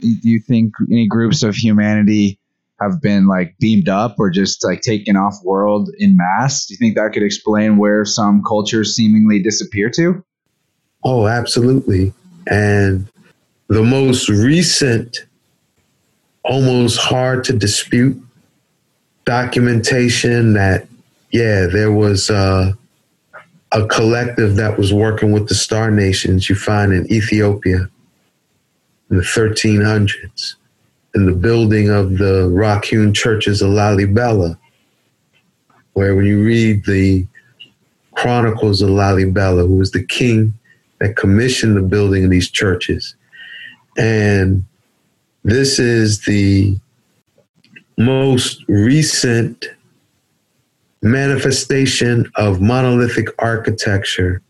[0.00, 2.38] Do you think any groups of humanity
[2.80, 6.66] have been like beamed up or just like taken off world in mass?
[6.66, 10.24] Do you think that could explain where some cultures seemingly disappear to?
[11.04, 12.12] Oh, absolutely.
[12.46, 13.08] And
[13.68, 15.18] the most recent,
[16.44, 18.20] almost hard to dispute
[19.24, 20.86] documentation that,
[21.30, 22.72] yeah, there was uh,
[23.72, 27.88] a collective that was working with the Star Nations you find in Ethiopia
[29.10, 30.54] in the 1300s
[31.14, 34.56] in the building of the rock hewn churches of Lalibela,
[35.92, 37.26] where when you read the
[38.14, 40.54] chronicles of Lalibela, who was the king
[41.00, 43.14] that commissioned the building of these churches.
[43.98, 44.64] And
[45.44, 46.78] this is the
[47.98, 49.66] most recent
[51.02, 54.40] manifestation of monolithic architecture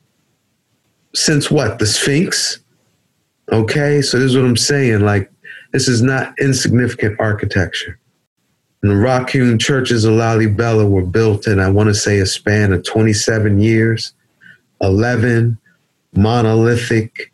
[1.15, 1.79] since what?
[1.79, 2.61] The Sphinx?
[3.51, 5.01] Okay, so this is what I'm saying.
[5.01, 5.31] Like,
[5.73, 7.99] this is not insignificant architecture.
[8.83, 12.27] And the rock hewn churches of Lalibela were built in, I want to say, a
[12.27, 14.15] span of 27 years.
[14.81, 15.59] 11
[16.15, 17.33] monolithic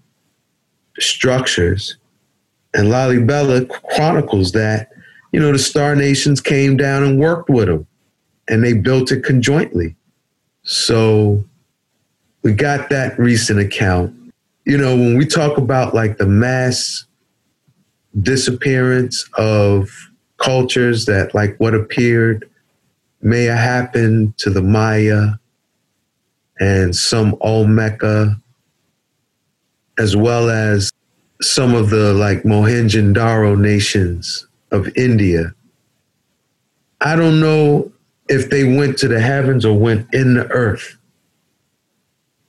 [0.98, 1.96] structures.
[2.74, 4.90] And Lalibela chronicles that,
[5.32, 7.86] you know, the Star Nations came down and worked with them
[8.48, 9.94] and they built it conjointly.
[10.62, 11.44] So
[12.42, 14.14] we got that recent account.
[14.64, 17.04] You know, when we talk about like the mass
[18.20, 19.90] disappearance of
[20.38, 22.48] cultures that like what appeared
[23.20, 25.32] may have happened to the Maya
[26.60, 28.40] and some Olmeca
[29.98, 30.92] as well as
[31.40, 35.52] some of the like Mohenjo-Daro nations of India.
[37.00, 37.92] I don't know
[38.28, 40.96] if they went to the heavens or went in the earth.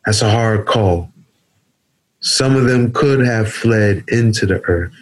[0.05, 1.11] That's a hard call.
[2.21, 4.93] Some of them could have fled into the earth.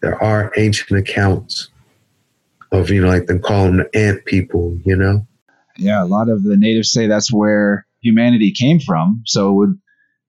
[0.00, 1.68] There are ancient accounts
[2.72, 5.26] of, you know, like they call them the ant people, you know?
[5.78, 9.22] Yeah, a lot of the natives say that's where humanity came from.
[9.26, 9.78] So it would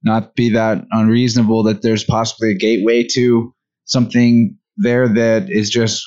[0.03, 3.53] not be that unreasonable that there's possibly a gateway to
[3.85, 6.03] something there that is just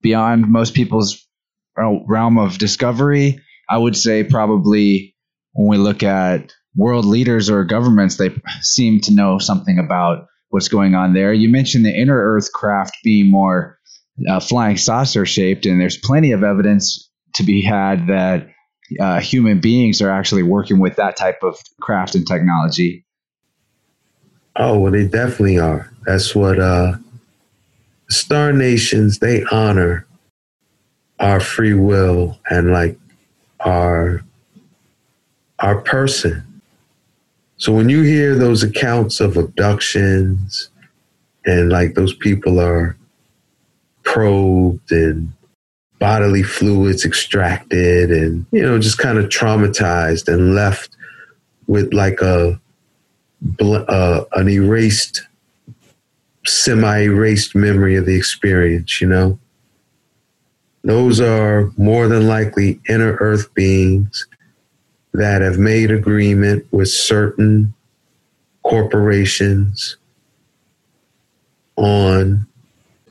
[0.00, 1.26] beyond most people's
[1.76, 3.40] realm of discovery.
[3.68, 5.14] I would say probably
[5.52, 10.68] when we look at world leaders or governments, they seem to know something about what's
[10.68, 11.32] going on there.
[11.32, 13.78] You mentioned the inner Earth craft being more
[14.28, 18.48] uh, flying saucer shaped, and there's plenty of evidence to be had that
[19.00, 23.04] uh, human beings are actually working with that type of craft and technology.
[24.56, 25.90] Oh, well, they definitely are.
[26.06, 26.94] That's what uh,
[28.08, 30.06] star nations they honor
[31.24, 32.98] our free will and like
[33.60, 34.22] our
[35.60, 36.44] our person.
[37.56, 40.68] So when you hear those accounts of abductions
[41.46, 42.94] and like those people are
[44.02, 45.32] probed and
[45.98, 50.90] bodily fluids extracted and you know just kind of traumatized and left
[51.66, 52.60] with like a
[53.60, 55.22] uh, an erased
[56.44, 59.38] semi erased memory of the experience you know
[60.84, 64.26] those are more than likely inner earth beings
[65.14, 67.72] that have made agreement with certain
[68.62, 69.96] corporations
[71.76, 72.46] on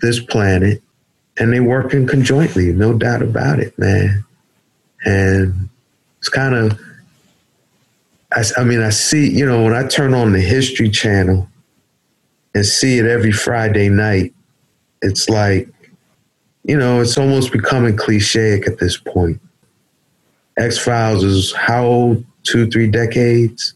[0.02, 0.82] this planet
[1.38, 4.24] and they working conjointly, no doubt about it, man.
[5.06, 5.70] And
[6.20, 6.80] it's kind of,
[8.34, 11.50] I, I mean, I see, you know, when I turn on the History Channel
[12.54, 14.34] and see it every Friday night,
[15.02, 15.73] it's like,
[16.64, 19.40] you know, it's almost becoming cliche at this point.
[20.58, 22.26] X Files is how old?
[22.44, 23.74] Two, three decades.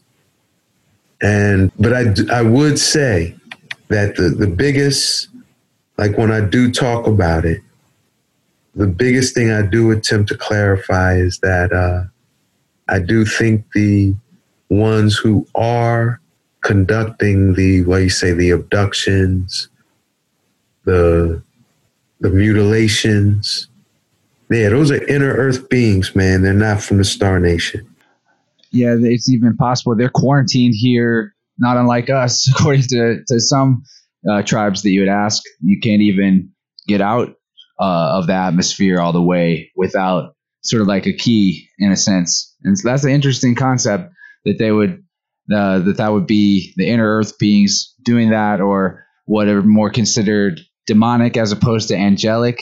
[1.22, 3.34] And, but I, I would say
[3.88, 5.28] that the, the biggest
[5.98, 7.60] like when I do talk about it,
[8.74, 12.04] the biggest thing I do attempt to clarify is that uh,
[12.88, 14.14] I do think the
[14.70, 16.20] ones who are
[16.62, 19.68] conducting the what you say the abductions,
[20.84, 21.42] the
[22.20, 23.68] the mutilations,
[24.50, 26.42] yeah, those are inner Earth beings, man.
[26.42, 27.86] They're not from the Star Nation.
[28.70, 33.82] Yeah, it's even possible they're quarantined here, not unlike us, according to to some
[34.28, 36.50] uh, tribes that you would ask, you can't even
[36.86, 37.28] get out
[37.80, 41.96] uh, of the atmosphere all the way without sort of like a key in a
[41.96, 42.54] sense.
[42.64, 44.12] And so that's an interesting concept
[44.44, 45.04] that they would
[45.54, 50.60] uh, that that would be the inner earth beings doing that or whatever more considered
[50.88, 52.60] demonic as opposed to angelic.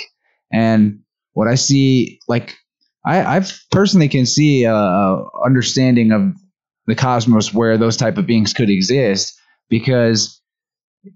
[0.52, 1.00] And
[1.32, 2.54] what I see, like
[3.06, 6.34] I, I've personally can see a, a understanding of
[6.86, 9.38] the cosmos where those type of beings could exist
[9.70, 10.40] because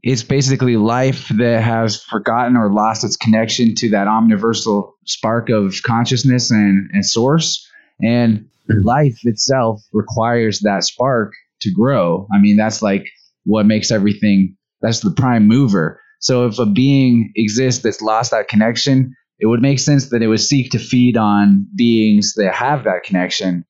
[0.02, 5.74] it's basically life that has forgotten or lost its connection to that omniversal spark of
[5.84, 7.68] consciousness and, and source.
[8.00, 8.82] And mm-hmm.
[8.82, 11.32] life itself requires that spark
[11.62, 12.28] to grow.
[12.32, 13.04] I mean, that's like
[13.44, 16.00] what makes everything, that's the prime mover.
[16.20, 20.28] So if a being exists that's lost that connection, it would make sense that it
[20.28, 23.64] would seek to feed on beings that have that connection.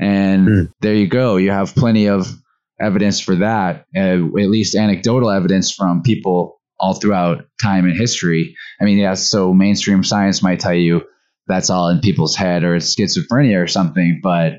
[0.00, 0.72] And mm.
[0.80, 1.36] there you go.
[1.36, 2.26] You have plenty of
[2.80, 8.56] evidence for that, uh, at least anecdotal evidence from people all throughout time and history.
[8.80, 11.02] I mean, yeah, so mainstream science might tell you
[11.46, 14.54] that's all in people's head or it's schizophrenia or something, but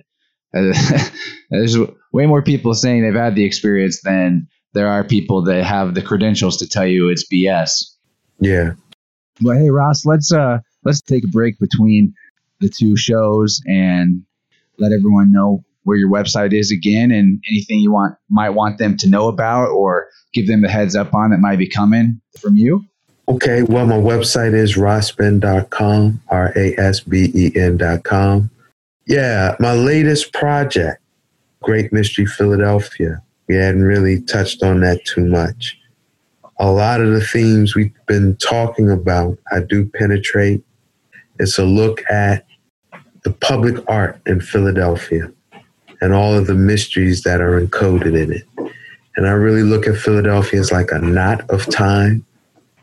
[0.53, 0.73] uh,
[1.49, 1.75] there's
[2.13, 6.01] way more people saying they've had the experience than there are people that have the
[6.01, 7.95] credentials to tell you it's BS.
[8.39, 8.73] Yeah.
[9.41, 12.13] Well, hey Ras, let's uh let's take a break between
[12.59, 14.23] the two shows and
[14.77, 18.97] let everyone know where your website is again and anything you want might want them
[18.97, 22.55] to know about or give them the heads up on that might be coming from
[22.55, 22.85] you?
[23.27, 28.49] Okay, well, my website is rasben.com, R A S B E N.com.
[29.07, 31.01] Yeah, my latest project,
[31.61, 33.21] Great Mystery Philadelphia.
[33.47, 35.77] We hadn't really touched on that too much.
[36.59, 40.63] A lot of the themes we've been talking about, I do penetrate.
[41.39, 42.45] It's a look at
[43.23, 45.31] the public art in Philadelphia
[46.01, 48.71] and all of the mysteries that are encoded in it.
[49.15, 52.25] And I really look at Philadelphia as like a knot of time,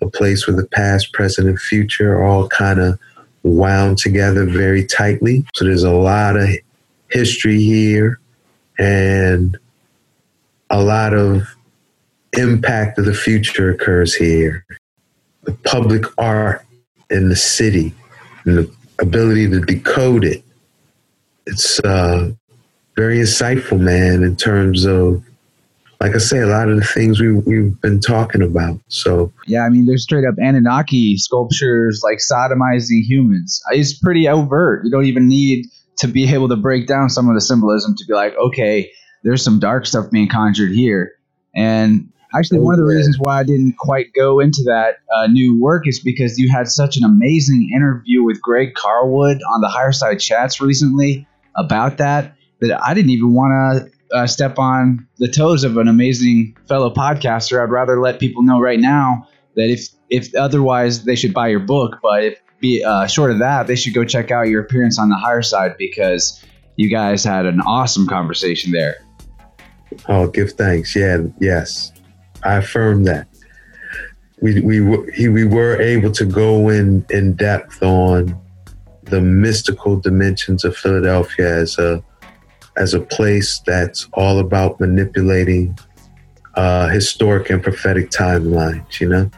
[0.01, 2.99] a place where the past, present, and future are all kind of
[3.43, 5.45] wound together very tightly.
[5.55, 6.49] So there's a lot of
[7.11, 8.21] history here
[8.79, 9.59] and
[10.71, 11.43] a lot of
[12.35, 14.65] impact of the future occurs here.
[15.45, 16.65] The public art
[17.11, 17.95] in the city
[18.45, 20.43] and the ability to decode it.
[21.47, 22.33] It's uh,
[22.97, 25.23] very insightful, man, in terms of,
[26.01, 28.79] like I say, a lot of the things we, we've been talking about.
[28.89, 33.63] So, yeah, I mean, there's straight up Anunnaki sculptures like sodomizing humans.
[33.71, 34.85] It's pretty overt.
[34.85, 35.67] You don't even need
[35.99, 38.91] to be able to break down some of the symbolism to be like, okay,
[39.25, 41.13] there's some dark stuff being conjured here.
[41.55, 45.61] And actually, one of the reasons why I didn't quite go into that uh, new
[45.61, 49.93] work is because you had such an amazing interview with Greg Carlwood on the Higher
[49.93, 53.53] Side Chats recently about that that I didn't even want
[54.11, 57.63] to uh, step on the toes of an amazing fellow podcaster.
[57.63, 61.61] I'd rather let people know right now that if if otherwise they should buy your
[61.61, 64.99] book, but if be uh, short of that, they should go check out your appearance
[64.99, 66.45] on the higher side because
[66.77, 68.97] you guys had an awesome conversation there.
[70.09, 70.95] Oh, give thanks.
[70.95, 71.93] Yeah, yes,
[72.43, 73.27] I affirm that.
[74.41, 74.81] we we
[75.29, 78.39] we were able to go in in depth on
[79.05, 82.03] the mystical dimensions of Philadelphia as a
[82.77, 85.77] as a place that's all about manipulating
[86.55, 89.01] uh, historic and prophetic timelines.
[89.01, 89.31] You know.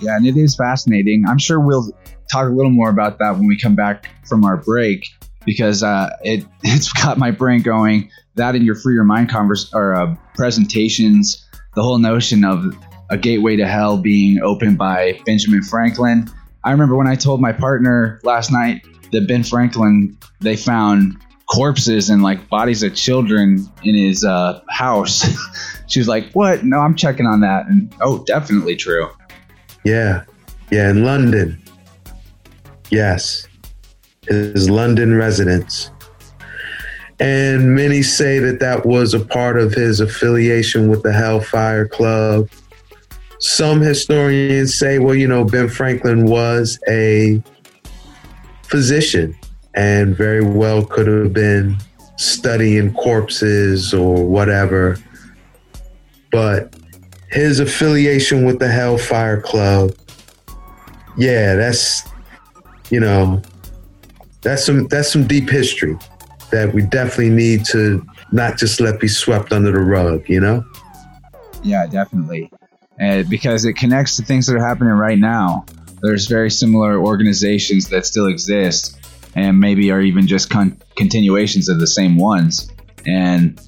[0.00, 1.24] Yeah, and it is fascinating.
[1.26, 1.90] I'm sure we'll
[2.30, 5.06] talk a little more about that when we come back from our break
[5.44, 8.10] because uh, it it's got my brain going.
[8.36, 12.64] That in your free your mind converse or uh, presentations, the whole notion of
[13.10, 16.28] a gateway to hell being opened by Benjamin Franklin.
[16.64, 21.16] I remember when I told my partner last night that Ben Franklin they found
[21.46, 25.24] corpses and like bodies of children in his uh, house.
[25.86, 26.64] she was like, "What?
[26.64, 29.08] No, I'm checking on that." And oh, definitely true.
[29.84, 30.24] Yeah,
[30.70, 31.62] yeah, in London.
[32.90, 33.46] Yes,
[34.28, 35.90] his London residence.
[37.18, 42.48] And many say that that was a part of his affiliation with the Hellfire Club
[43.38, 47.42] some historians say, well, you know, Ben Franklin was a
[48.62, 49.36] physician
[49.74, 51.76] and very well could have been
[52.16, 54.96] studying corpses or whatever.
[56.32, 56.74] But
[57.30, 59.92] his affiliation with the Hellfire Club,
[61.16, 62.08] yeah, that's
[62.90, 63.42] you know,
[64.42, 65.96] that's some that's some deep history
[66.50, 70.64] that we definitely need to not just let be swept under the rug, you know?
[71.62, 72.50] Yeah, definitely
[73.28, 75.64] because it connects to things that are happening right now.
[76.02, 78.98] There's very similar organizations that still exist
[79.34, 82.70] and maybe are even just con- continuations of the same ones.
[83.06, 83.60] And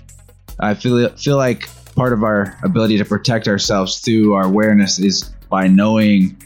[0.61, 5.24] I feel feel like part of our ability to protect ourselves through our awareness is
[5.51, 6.37] by knowing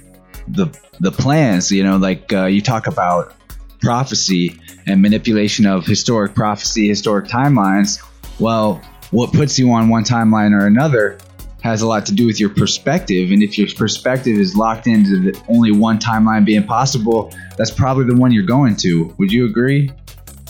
[0.49, 0.66] the
[1.01, 1.70] the plans.
[1.70, 3.35] You know, like uh, you talk about
[3.83, 8.03] prophecy and manipulation of historic prophecy, historic timelines.
[8.39, 8.80] Well,
[9.11, 11.18] what puts you on one timeline or another
[11.62, 13.30] has a lot to do with your perspective.
[13.30, 18.05] And if your perspective is locked into the only one timeline being possible, that's probably
[18.05, 19.14] the one you're going to.
[19.18, 19.91] Would you agree?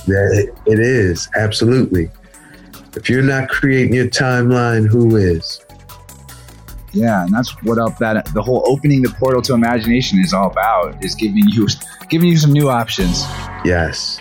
[0.07, 1.28] Yeah, it, it is.
[1.37, 2.11] Absolutely.
[2.97, 5.61] If you're not creating your timeline, who is?
[6.93, 10.51] Yeah, and that's what up that the whole opening the portal to imagination is all
[10.51, 11.66] about is giving you
[12.09, 13.22] giving you some new options.
[13.64, 14.20] Yes.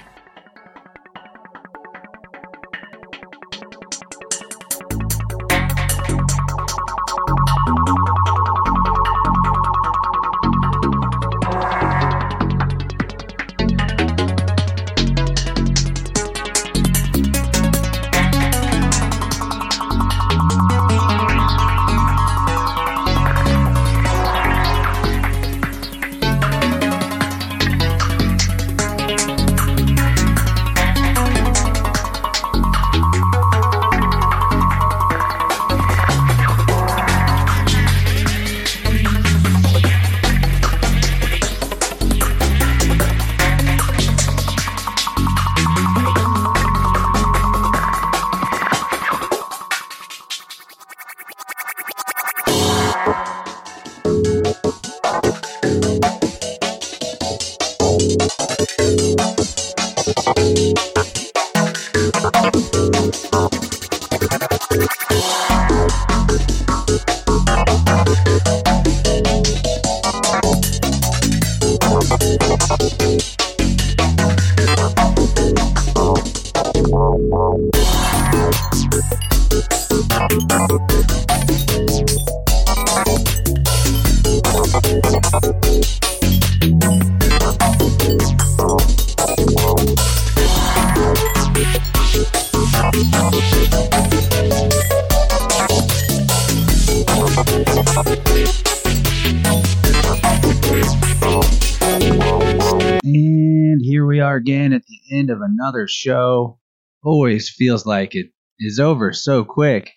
[104.42, 106.58] Again at the end of another show.
[107.04, 109.92] Always feels like it is over so quick.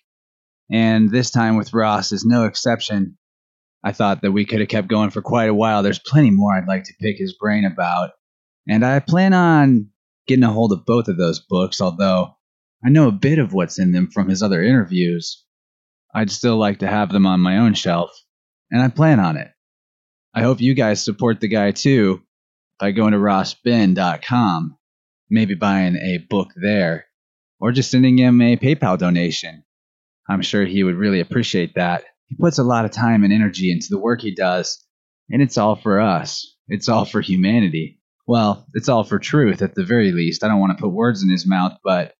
[0.71, 3.17] And this time with Ras is no exception.
[3.83, 5.81] I thought that we could have kept going for quite a while.
[5.81, 8.11] There's plenty more I'd like to pick his brain about.
[8.67, 9.89] And I plan on
[10.27, 12.35] getting a hold of both of those books, although
[12.85, 15.43] I know a bit of what's in them from his other interviews.
[16.13, 18.11] I'd still like to have them on my own shelf,
[18.69, 19.49] and I plan on it.
[20.35, 22.21] I hope you guys support the guy too
[22.79, 24.77] by going to rasben.com,
[25.29, 27.05] maybe buying a book there,
[27.59, 29.63] or just sending him a PayPal donation.
[30.27, 32.03] I'm sure he would really appreciate that.
[32.27, 34.83] He puts a lot of time and energy into the work he does,
[35.29, 36.55] and it's all for us.
[36.67, 37.99] It's all for humanity.
[38.27, 40.43] Well, it's all for truth at the very least.
[40.43, 42.15] I don't want to put words in his mouth, but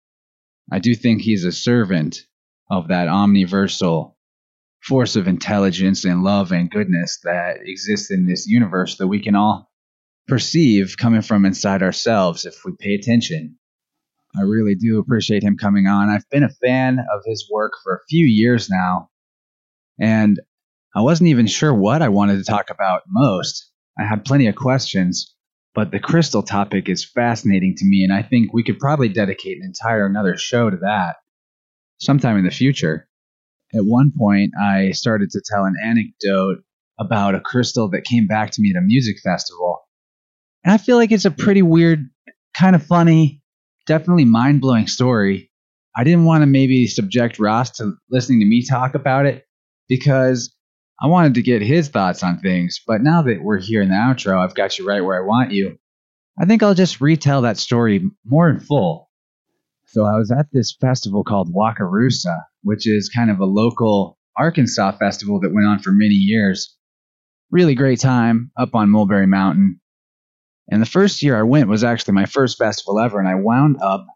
[0.70, 2.20] I do think he's a servant
[2.70, 4.16] of that omniversal
[4.82, 9.34] force of intelligence and love and goodness that exists in this universe that we can
[9.34, 9.70] all
[10.28, 13.56] perceive coming from inside ourselves if we pay attention.
[14.36, 16.10] I really do appreciate him coming on.
[16.10, 19.08] I've been a fan of his work for a few years now,
[19.98, 20.38] and
[20.94, 23.70] I wasn't even sure what I wanted to talk about most.
[23.98, 25.34] I had plenty of questions,
[25.74, 29.58] but the crystal topic is fascinating to me, and I think we could probably dedicate
[29.58, 31.16] an entire another show to that
[31.98, 33.08] sometime in the future.
[33.74, 36.58] At one point, I started to tell an anecdote
[36.98, 39.85] about a crystal that came back to me at a music festival.
[40.66, 42.10] And I feel like it's a pretty weird,
[42.58, 43.40] kind of funny,
[43.86, 45.48] definitely mind blowing story.
[45.94, 49.46] I didn't want to maybe subject Ras to listening to me talk about it
[49.88, 50.52] because
[51.00, 52.80] I wanted to get his thoughts on things.
[52.84, 55.52] But now that we're here in the outro, I've got you right where I want
[55.52, 55.78] you.
[56.36, 59.08] I think I'll just retell that story more in full.
[59.86, 64.98] So I was at this festival called Wakarusa, which is kind of a local Arkansas
[64.98, 66.76] festival that went on for many years.
[67.52, 69.80] Really great time up on Mulberry Mountain.
[70.68, 73.76] And the first year I went was actually my first festival ever, and I wound
[73.80, 74.06] up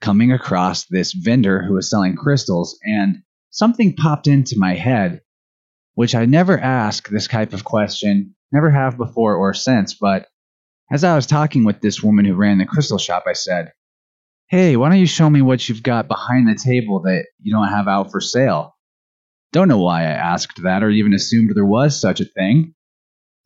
[0.00, 5.20] coming across this vendor who was selling crystals, and something popped into my head,
[5.94, 10.26] which I never ask this type of question, never have before or since, but
[10.90, 13.72] as I was talking with this woman who ran the crystal shop, I said,
[14.48, 17.68] Hey, why don't you show me what you've got behind the table that you don't
[17.68, 18.76] have out for sale?
[19.52, 22.74] Don't know why I asked that or even assumed there was such a thing.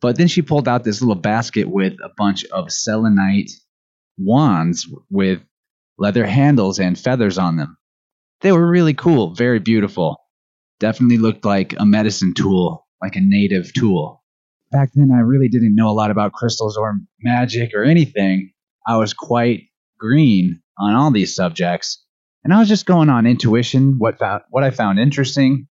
[0.05, 3.49] But then she pulled out this little basket with a bunch of selenite
[4.19, 5.41] wands with
[5.97, 7.75] leather handles and feathers on them.
[8.41, 10.17] They were really cool, very beautiful.
[10.79, 14.23] Definitely looked like a medicine tool, like a native tool.
[14.71, 18.51] Back then, I really didn't know a lot about crystals or magic or anything.
[18.85, 19.63] I was quite
[19.97, 22.05] green on all these subjects,
[22.43, 24.19] and I was just going on intuition, what,
[24.51, 25.67] what I found interesting,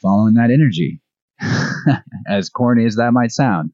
[0.00, 1.01] following that energy.
[2.28, 3.72] as corny as that might sound.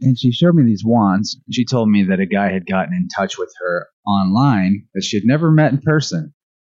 [0.00, 1.40] And she showed me these wands.
[1.50, 5.16] She told me that a guy had gotten in touch with her online that she
[5.16, 6.34] had never met in person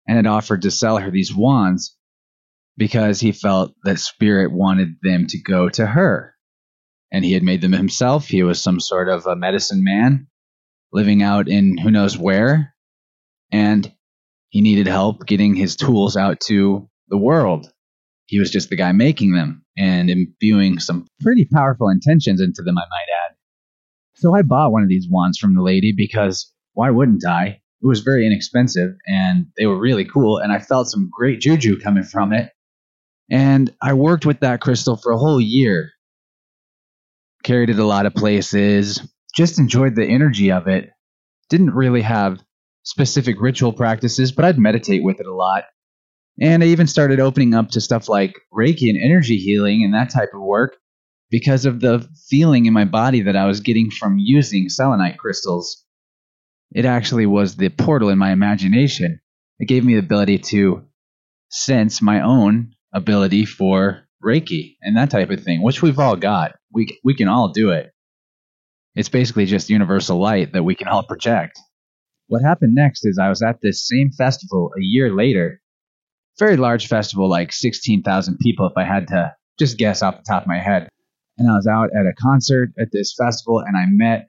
[0.07, 1.95] and had offered to sell her these wands
[2.77, 6.33] because he felt that spirit wanted them to go to her.
[7.11, 8.27] And he had made them himself.
[8.27, 10.27] He was some sort of a medicine man
[10.91, 12.73] living out in who knows where.
[13.51, 13.91] And
[14.49, 17.71] he needed help getting his tools out to the world.
[18.31, 22.77] He was just the guy making them and imbuing some pretty powerful intentions into them,
[22.77, 23.35] I might add.
[24.15, 27.45] So I bought one of these wands from the lady because why wouldn't I?
[27.81, 31.81] It was very inexpensive and they were really cool, and I felt some great juju
[31.81, 32.49] coming from it.
[33.29, 35.91] And I worked with that crystal for a whole year.
[37.43, 39.05] Carried it a lot of places,
[39.35, 40.89] just enjoyed the energy of it.
[41.49, 42.39] Didn't really have
[42.83, 45.65] specific ritual practices, but I'd meditate with it a lot
[46.41, 50.09] and I even started opening up to stuff like Reiki and energy healing and that
[50.09, 50.75] type of work
[51.29, 55.85] because of the feeling in my body that I was getting from using selenite crystals.
[56.73, 59.21] It actually was the portal in my imagination.
[59.59, 60.83] It gave me the ability to
[61.49, 66.55] sense my own ability for Reiki and that type of thing, which we've all got.
[66.73, 67.91] We, we can all do it.
[68.95, 71.59] It's basically just universal light that we can all project.
[72.27, 75.60] What happened next is I was at this same festival a year later
[76.39, 80.43] very large festival, like 16,000 people, if I had to just guess off the top
[80.43, 80.89] of my head.
[81.37, 84.27] And I was out at a concert at this festival, and I met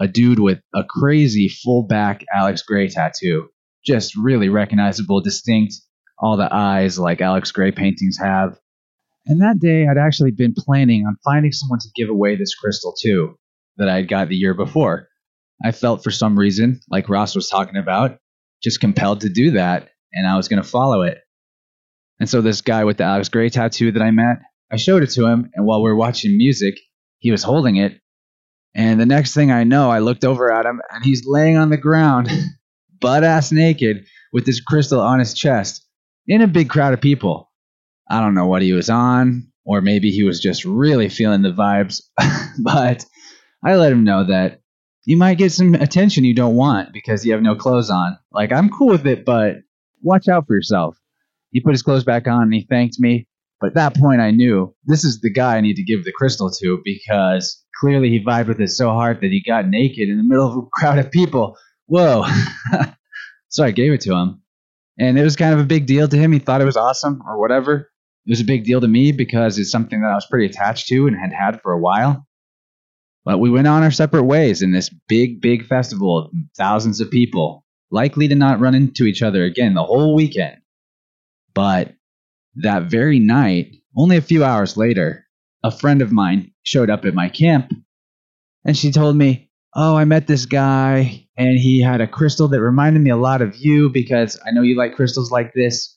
[0.00, 3.48] a dude with a crazy full back Alex Grey tattoo.
[3.84, 5.74] Just really recognizable, distinct,
[6.18, 8.58] all the eyes like Alex Grey paintings have.
[9.26, 12.94] And that day, I'd actually been planning on finding someone to give away this crystal
[13.02, 13.36] to
[13.76, 15.08] that I'd got the year before.
[15.64, 18.18] I felt for some reason, like Ras was talking about,
[18.62, 21.18] just compelled to do that, and I was going to follow it.
[22.18, 24.38] And so this guy with the Alex Grey tattoo that I met,
[24.70, 26.74] I showed it to him, and while we are watching music,
[27.18, 28.00] he was holding it.
[28.74, 31.70] And the next thing I know, I looked over at him, and he's laying on
[31.70, 32.28] the ground,
[33.00, 35.86] butt ass naked, with this crystal on his chest,
[36.26, 37.50] in a big crowd of people.
[38.10, 41.52] I don't know what he was on, or maybe he was just really feeling the
[41.52, 42.02] vibes,
[42.62, 43.04] but
[43.64, 44.60] I let him know that
[45.04, 48.18] you might get some attention you don't want because you have no clothes on.
[48.32, 49.56] Like, I'm cool with it, but
[50.02, 50.98] watch out for yourself.
[51.56, 53.26] He put his clothes back on and he thanked me.
[53.62, 56.12] But at that point, I knew this is the guy I need to give the
[56.12, 60.18] crystal to because clearly he vibed with it so hard that he got naked in
[60.18, 61.56] the middle of a crowd of people.
[61.86, 62.26] Whoa.
[63.48, 64.42] so I gave it to him.
[64.98, 66.30] And it was kind of a big deal to him.
[66.30, 67.90] He thought it was awesome or whatever.
[68.26, 70.88] It was a big deal to me because it's something that I was pretty attached
[70.88, 72.26] to and had had for a while.
[73.24, 77.10] But we went on our separate ways in this big, big festival of thousands of
[77.10, 80.58] people, likely to not run into each other again the whole weekend.
[81.56, 81.94] But
[82.56, 85.24] that very night, only a few hours later,
[85.64, 87.72] a friend of mine showed up at my camp
[88.64, 92.60] and she told me, Oh, I met this guy and he had a crystal that
[92.60, 95.96] reminded me a lot of you because I know you like crystals like this.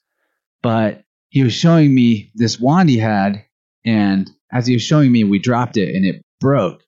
[0.64, 3.43] But he was showing me this wand he had.
[3.86, 6.84] And as he was showing me, we dropped it and it broke.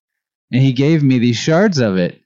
[0.52, 2.22] And he gave me these shards of it.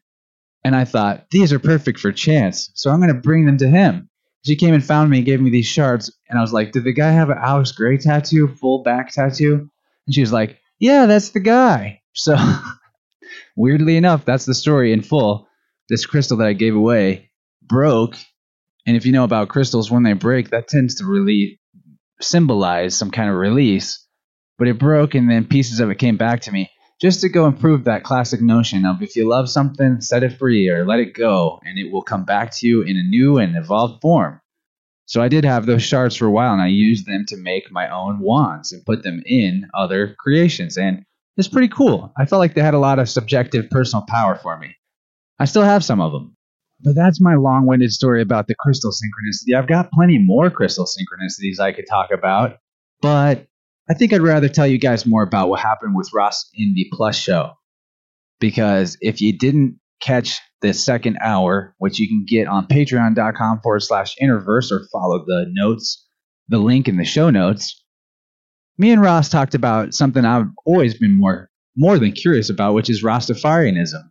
[0.63, 2.71] And I thought, these are perfect for Chance.
[2.73, 4.09] So I'm going to bring them to him.
[4.45, 6.15] She came and found me and gave me these shards.
[6.29, 9.69] And I was like, did the guy have an Alex Grey tattoo, full back tattoo?
[10.05, 12.01] And she was like, yeah, that's the guy.
[12.13, 12.35] So
[13.55, 15.47] weirdly enough, that's the story in full.
[15.89, 17.31] This crystal that I gave away
[17.63, 18.17] broke.
[18.85, 21.59] And if you know about crystals, when they break, that tends to really
[22.21, 24.05] symbolize some kind of release.
[24.57, 26.69] But it broke, and then pieces of it came back to me
[27.01, 30.37] just to go and prove that classic notion of if you love something, set it
[30.37, 33.37] free or let it go, and it will come back to you in a new
[33.37, 34.39] and evolved form.
[35.07, 37.71] So I did have those shards for a while, and I used them to make
[37.71, 40.77] my own wands and put them in other creations.
[40.77, 41.05] And
[41.37, 42.11] it's pretty cool.
[42.17, 44.75] I felt like they had a lot of subjective personal power for me.
[45.37, 46.35] I still have some of them.
[46.81, 49.57] But that's my long winded story about the crystal synchronicity.
[49.57, 52.57] I've got plenty more crystal synchronicities I could talk about,
[53.01, 53.47] but
[53.89, 56.87] I think I'd rather tell you guys more about what happened with Ras in the
[56.91, 57.53] Plus show.
[58.39, 63.81] Because if you didn't catch the second hour, which you can get on patreon.com forward
[63.81, 66.05] slash innerverse or follow the notes,
[66.47, 67.83] the link in the show notes,
[68.77, 72.89] me and Ras talked about something I've always been more more than curious about, which
[72.89, 74.01] is Rastafarianism.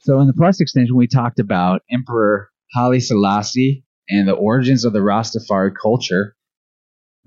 [0.00, 4.92] So in the Plus extension, we talked about Emperor Haile Selassie and the origins of
[4.92, 6.34] the Rastafari culture.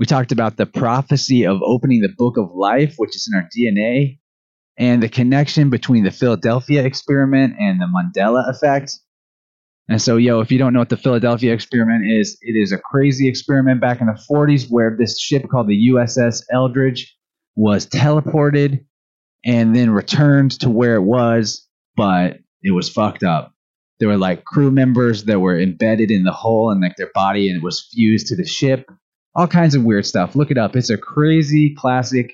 [0.02, 3.48] We talked about the prophecy of opening the book of life, which is in our
[3.56, 4.18] DNA,
[4.76, 8.98] and the connection between the Philadelphia experiment and the Mandela effect.
[9.88, 12.80] And so, yo, if you don't know what the Philadelphia experiment is, it is a
[12.80, 17.16] crazy experiment back in the 40s where this ship called the USS Eldridge
[17.56, 18.84] was teleported
[19.46, 23.54] and then returned to where it was, but it was fucked up.
[24.00, 27.50] There were like crew members that were embedded in the hull and like their body
[27.50, 28.90] and it was fused to the ship.
[29.34, 30.36] All kinds of weird stuff.
[30.36, 30.76] Look it up.
[30.76, 32.34] It's a crazy classic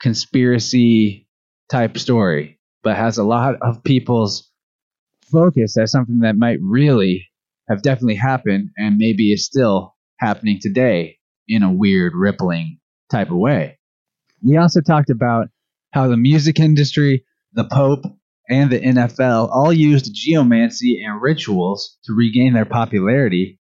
[0.00, 1.28] conspiracy
[1.70, 4.50] type story, but has a lot of people's
[5.32, 7.28] focus as something that might really
[7.68, 11.18] have definitely happened and maybe is still happening today
[11.48, 12.78] in a weird, rippling
[13.10, 13.78] type of way.
[14.42, 15.48] We also talked about
[15.92, 17.24] how the music industry,
[17.54, 18.04] the Pope,
[18.48, 23.58] and the NFL all used geomancy and rituals to regain their popularity,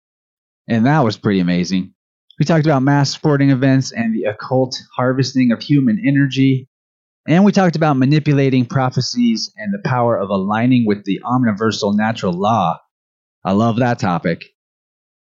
[0.69, 1.95] and that was pretty amazing.
[2.41, 6.69] We talked about mass sporting events and the occult harvesting of human energy
[7.29, 12.33] and we talked about manipulating prophecies and the power of aligning with the omniversal natural
[12.33, 12.81] law.
[13.45, 14.47] I love that topic.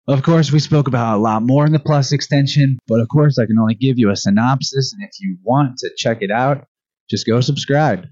[0.08, 3.40] Of course, we spoke about a lot more in the Plus extension, but of course,
[3.40, 6.68] I can only give you a synopsis, and if you want to check it out,
[7.10, 8.06] just go subscribe.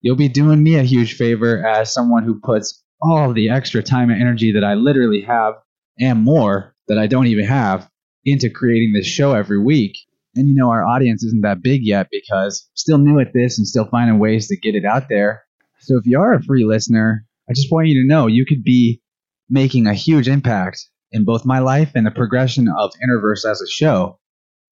[0.00, 4.10] You'll be doing me a huge favor as someone who puts all the extra time
[4.10, 5.54] and energy that I literally have,
[5.98, 7.89] and more that I don't even have,
[8.24, 9.96] into creating this show every week.
[10.36, 13.66] And you know, our audience isn't that big yet because still new at this and
[13.66, 15.42] still finding ways to get it out there.
[15.80, 18.62] So if you are a free listener, I just want you to know you could
[18.62, 19.00] be
[19.48, 23.68] making a huge impact in both my life and the progression of Innerverse as a
[23.68, 24.20] show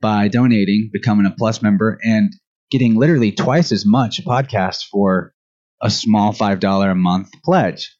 [0.00, 2.32] by donating, becoming a plus member, and
[2.70, 5.32] getting literally twice as much podcast for
[5.82, 7.96] a small $5 a month pledge.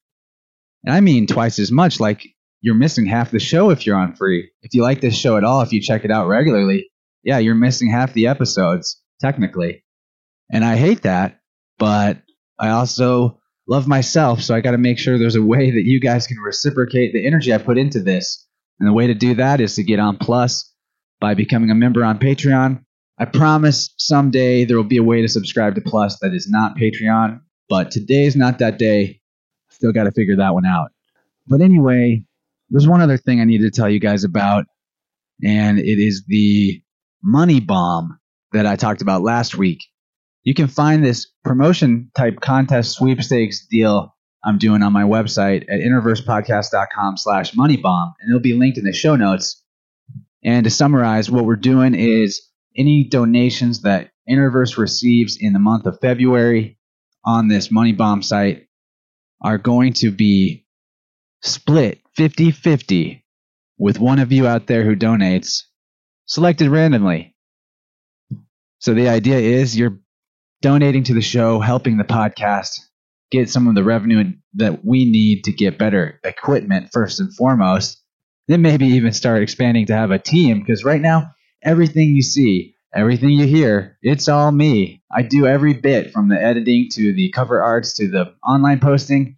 [0.85, 2.25] And I mean twice as much, like
[2.61, 4.51] you're missing half the show if you're on free.
[4.63, 6.91] If you like this show at all, if you check it out regularly,
[7.23, 9.85] yeah, you're missing half the episodes, technically.
[10.51, 11.41] And I hate that,
[11.79, 12.19] but
[12.59, 16.01] I also love myself, so I got to make sure there's a way that you
[16.01, 18.47] guys can reciprocate the energy I put into this.
[18.81, 20.73] And the way to do that is to get on Plus
[21.21, 22.83] by becoming a member on Patreon.
[23.19, 26.77] I promise someday there will be a way to subscribe to Plus that is not
[26.77, 29.21] Patreon, but today's not that day.
[29.71, 30.93] Still got to figure that one out.
[31.47, 32.25] But anyway,
[32.71, 34.67] there's one other thing I need to tell you guys about,
[35.43, 36.83] and it is the
[37.23, 38.19] money bomb
[38.53, 39.81] that I talked about last week.
[40.43, 44.15] You can find this promotion type contest sweepstakes deal
[44.45, 48.93] I'm doing on my website at innerversepodcast.com slash moneybomb, and it'll be linked in the
[48.93, 49.63] show notes.
[50.45, 55.87] And to summarize, what we're doing is any donations that Innerverse receives in the month
[55.87, 56.79] of February
[57.25, 58.67] on this Money Bomb site
[59.43, 60.67] are going to be
[61.43, 63.25] split 50 50
[63.79, 65.63] with one of you out there who donates
[66.27, 67.37] selected randomly.
[68.81, 70.01] So the idea is you're
[70.61, 72.81] donating to the show, helping the podcast
[73.31, 78.03] get some of the revenue that we need to get better equipment first and foremost.
[78.49, 81.31] Then maybe even start expanding to have a team because right now
[81.63, 85.05] everything you see, everything you hear, it's all me.
[85.09, 89.37] I do every bit from the editing to the cover arts to the online posting.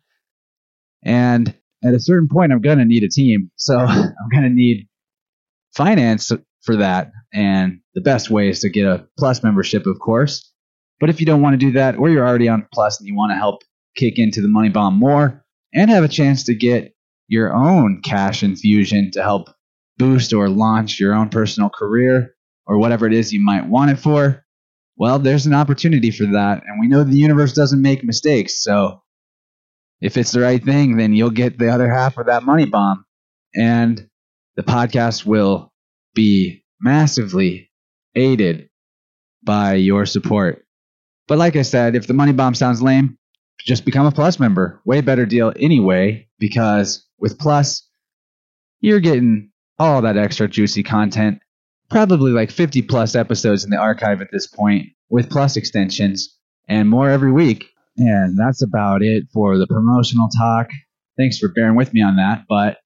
[1.02, 1.54] And
[1.84, 3.50] at a certain point, I'm going to need a team.
[3.56, 4.88] So I'm going to need
[5.74, 6.30] finance
[6.62, 7.12] for that.
[7.32, 10.52] And the best way is to get a plus membership, of course.
[10.98, 13.14] But if you don't want to do that, or you're already on plus and you
[13.14, 13.62] want to help
[13.96, 16.94] kick into the money bomb more and have a chance to get
[17.28, 19.48] your own cash infusion to help
[19.96, 22.34] boost or launch your own personal career
[22.66, 24.44] or whatever it is you might want it for,
[24.96, 26.62] well, there's an opportunity for that.
[26.66, 28.62] And we know the universe doesn't make mistakes.
[28.62, 29.02] So
[30.00, 33.04] if it's the right thing, then you'll get the other half of that money bomb.
[33.54, 34.08] And
[34.56, 35.72] the podcast will
[36.14, 37.70] be massively
[38.14, 38.68] aided
[39.42, 40.64] by your support.
[41.28, 43.18] But like I said, if the money bomb sounds lame,
[43.60, 44.80] just become a plus member.
[44.84, 47.86] Way better deal anyway, because with plus,
[48.80, 51.40] you're getting all that extra juicy content.
[51.90, 56.36] Probably like 50 plus episodes in the archive at this point, with plus extensions,
[56.68, 57.66] and more every week.
[57.96, 60.68] And that's about it for the promotional talk.
[61.18, 62.44] Thanks for bearing with me on that.
[62.48, 62.78] But,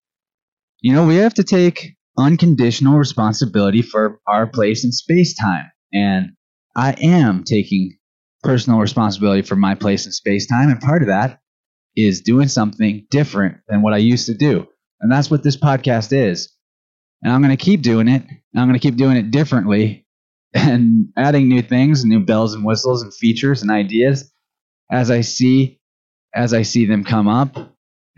[0.81, 5.71] you know, we have to take unconditional responsibility for our place in space time.
[5.93, 6.33] And
[6.77, 7.97] I am taking
[8.43, 10.71] personal responsibility for my place in space time.
[10.71, 11.41] And part of that
[11.97, 14.67] is doing something different than what I used to do.
[15.01, 16.53] And that's what this podcast is.
[17.23, 18.23] And I'm going to keep doing it.
[18.23, 20.07] And I'm going to keep doing it differently
[20.55, 24.31] and adding new things, new bells and whistles and features and ideas
[24.91, 25.81] as I see
[26.35, 27.57] as I see them come up.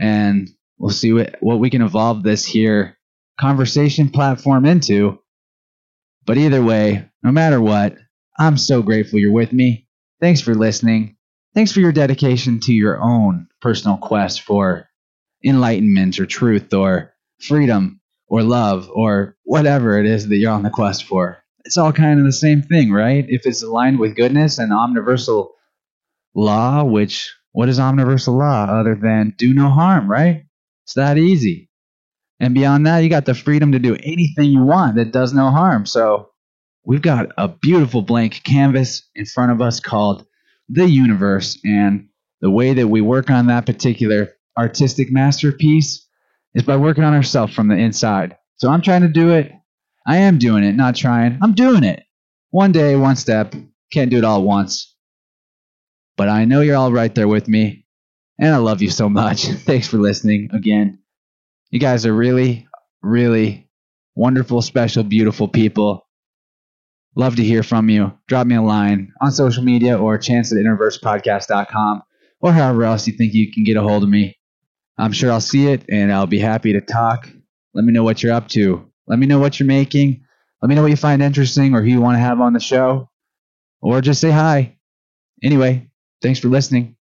[0.00, 0.48] And
[0.78, 2.96] we'll see what, what we can evolve this here
[3.38, 5.20] conversation platform into.
[6.24, 7.96] But either way, no matter what,
[8.38, 9.86] I'm so grateful you're with me.
[10.20, 11.16] Thanks for listening.
[11.54, 14.88] Thanks for your dedication to your own personal quest for
[15.44, 20.70] enlightenment or truth or freedom or love or whatever it is that you're on the
[20.70, 21.38] quest for.
[21.64, 23.24] It's all kind of the same thing, right?
[23.28, 25.55] If it's aligned with goodness and omniversal
[26.36, 30.44] law, which what is omniversal law other than do no harm, right?
[30.84, 31.70] It's that easy.
[32.38, 35.50] And beyond that, you got the freedom to do anything you want that does no
[35.50, 35.86] harm.
[35.86, 36.30] So
[36.84, 40.26] we've got a beautiful blank canvas in front of us called
[40.68, 41.58] the universe.
[41.64, 42.08] And
[42.42, 46.06] the way that we work on that particular artistic masterpiece
[46.54, 48.36] is by working on ourselves from the inside.
[48.56, 49.52] So I'm trying to do it.
[50.06, 51.38] I am doing it, not trying.
[51.42, 52.04] I'm doing it.
[52.50, 53.54] One day, one step.
[53.92, 54.95] Can't do it all at once.
[56.16, 57.84] But I know you're all right there with me.
[58.38, 59.44] And I love you so much.
[59.46, 60.98] Thanks for listening again.
[61.70, 62.68] You guys are really,
[63.02, 63.68] really
[64.14, 66.06] wonderful, special, beautiful people.
[67.14, 68.12] Love to hear from you.
[68.28, 72.02] Drop me a line on social media or chance at innerversepodcast.com
[72.40, 74.36] or however else you think you can get a hold of me.
[74.98, 77.28] I'm sure I'll see it and I'll be happy to talk.
[77.74, 78.90] Let me know what you're up to.
[79.06, 80.24] Let me know what you're making.
[80.60, 82.60] Let me know what you find interesting or who you want to have on the
[82.60, 83.10] show.
[83.80, 84.76] Or just say hi.
[85.42, 85.90] Anyway,
[86.22, 86.96] thanks for listening.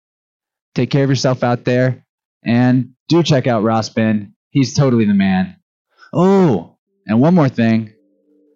[0.74, 2.04] Take care of yourself out there.
[2.44, 4.34] And do check out Ras Ben.
[4.50, 5.56] He's totally the man.
[6.12, 6.76] Oh,
[7.06, 7.92] and one more thing.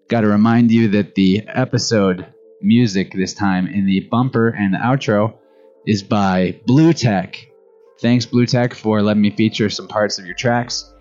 [0.09, 2.26] Got to remind you that the episode
[2.60, 5.36] music this time in the bumper and the outro
[5.86, 7.36] is by Bluetech.
[8.01, 10.93] Thanks, Bluetech, for letting me feature some parts of your tracks.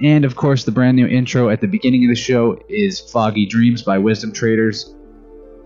[0.00, 3.46] And of course, the brand new intro at the beginning of the show is Foggy
[3.46, 4.94] Dreams by Wisdom Traders.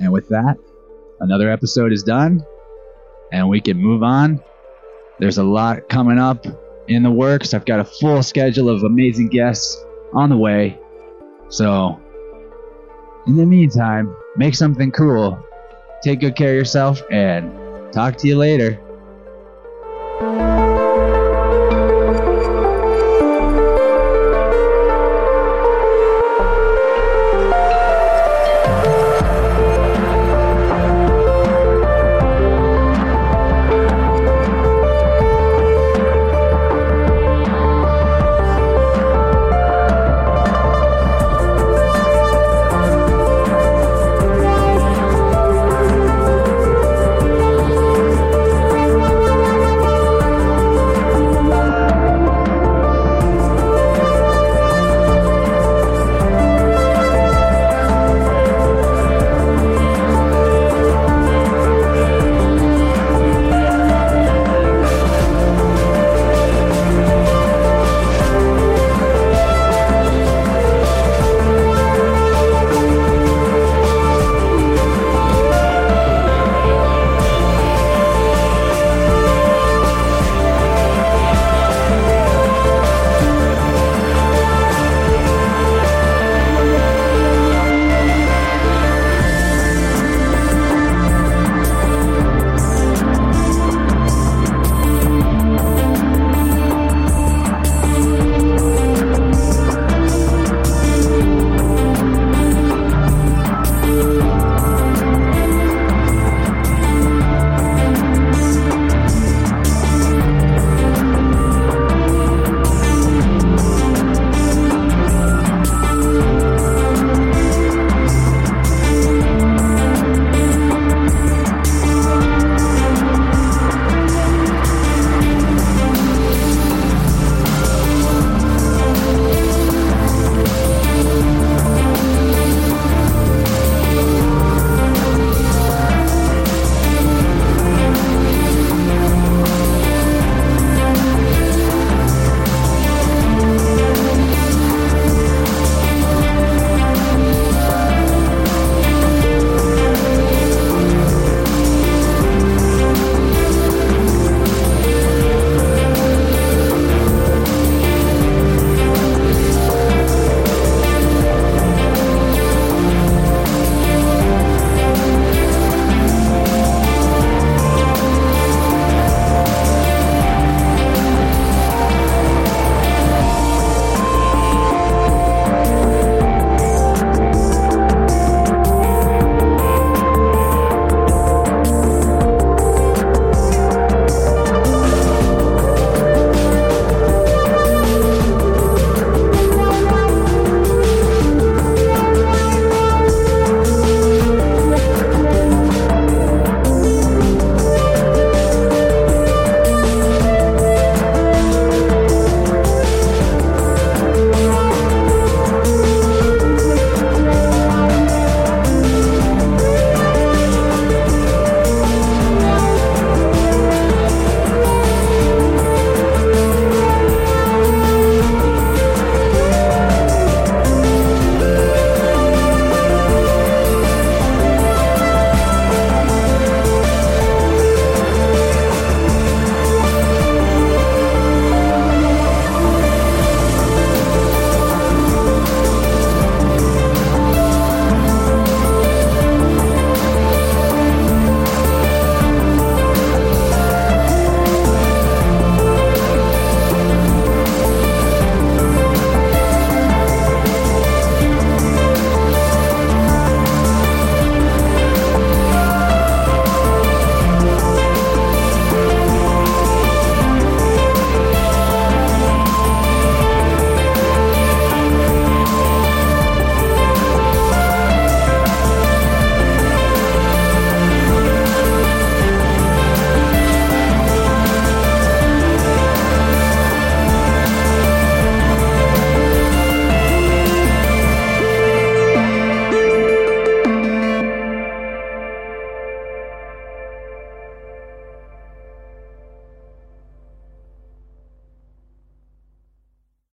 [0.00, 0.56] And with that,
[1.20, 2.44] another episode is done,
[3.32, 4.42] and we can move on.
[5.18, 6.46] There's a lot coming up
[6.86, 7.54] in the works.
[7.54, 10.78] I've got a full schedule of amazing guests on the way.
[11.48, 12.00] So,
[13.26, 15.42] in the meantime, make something cool,
[16.02, 17.52] take good care of yourself, and
[17.92, 18.80] talk to you later.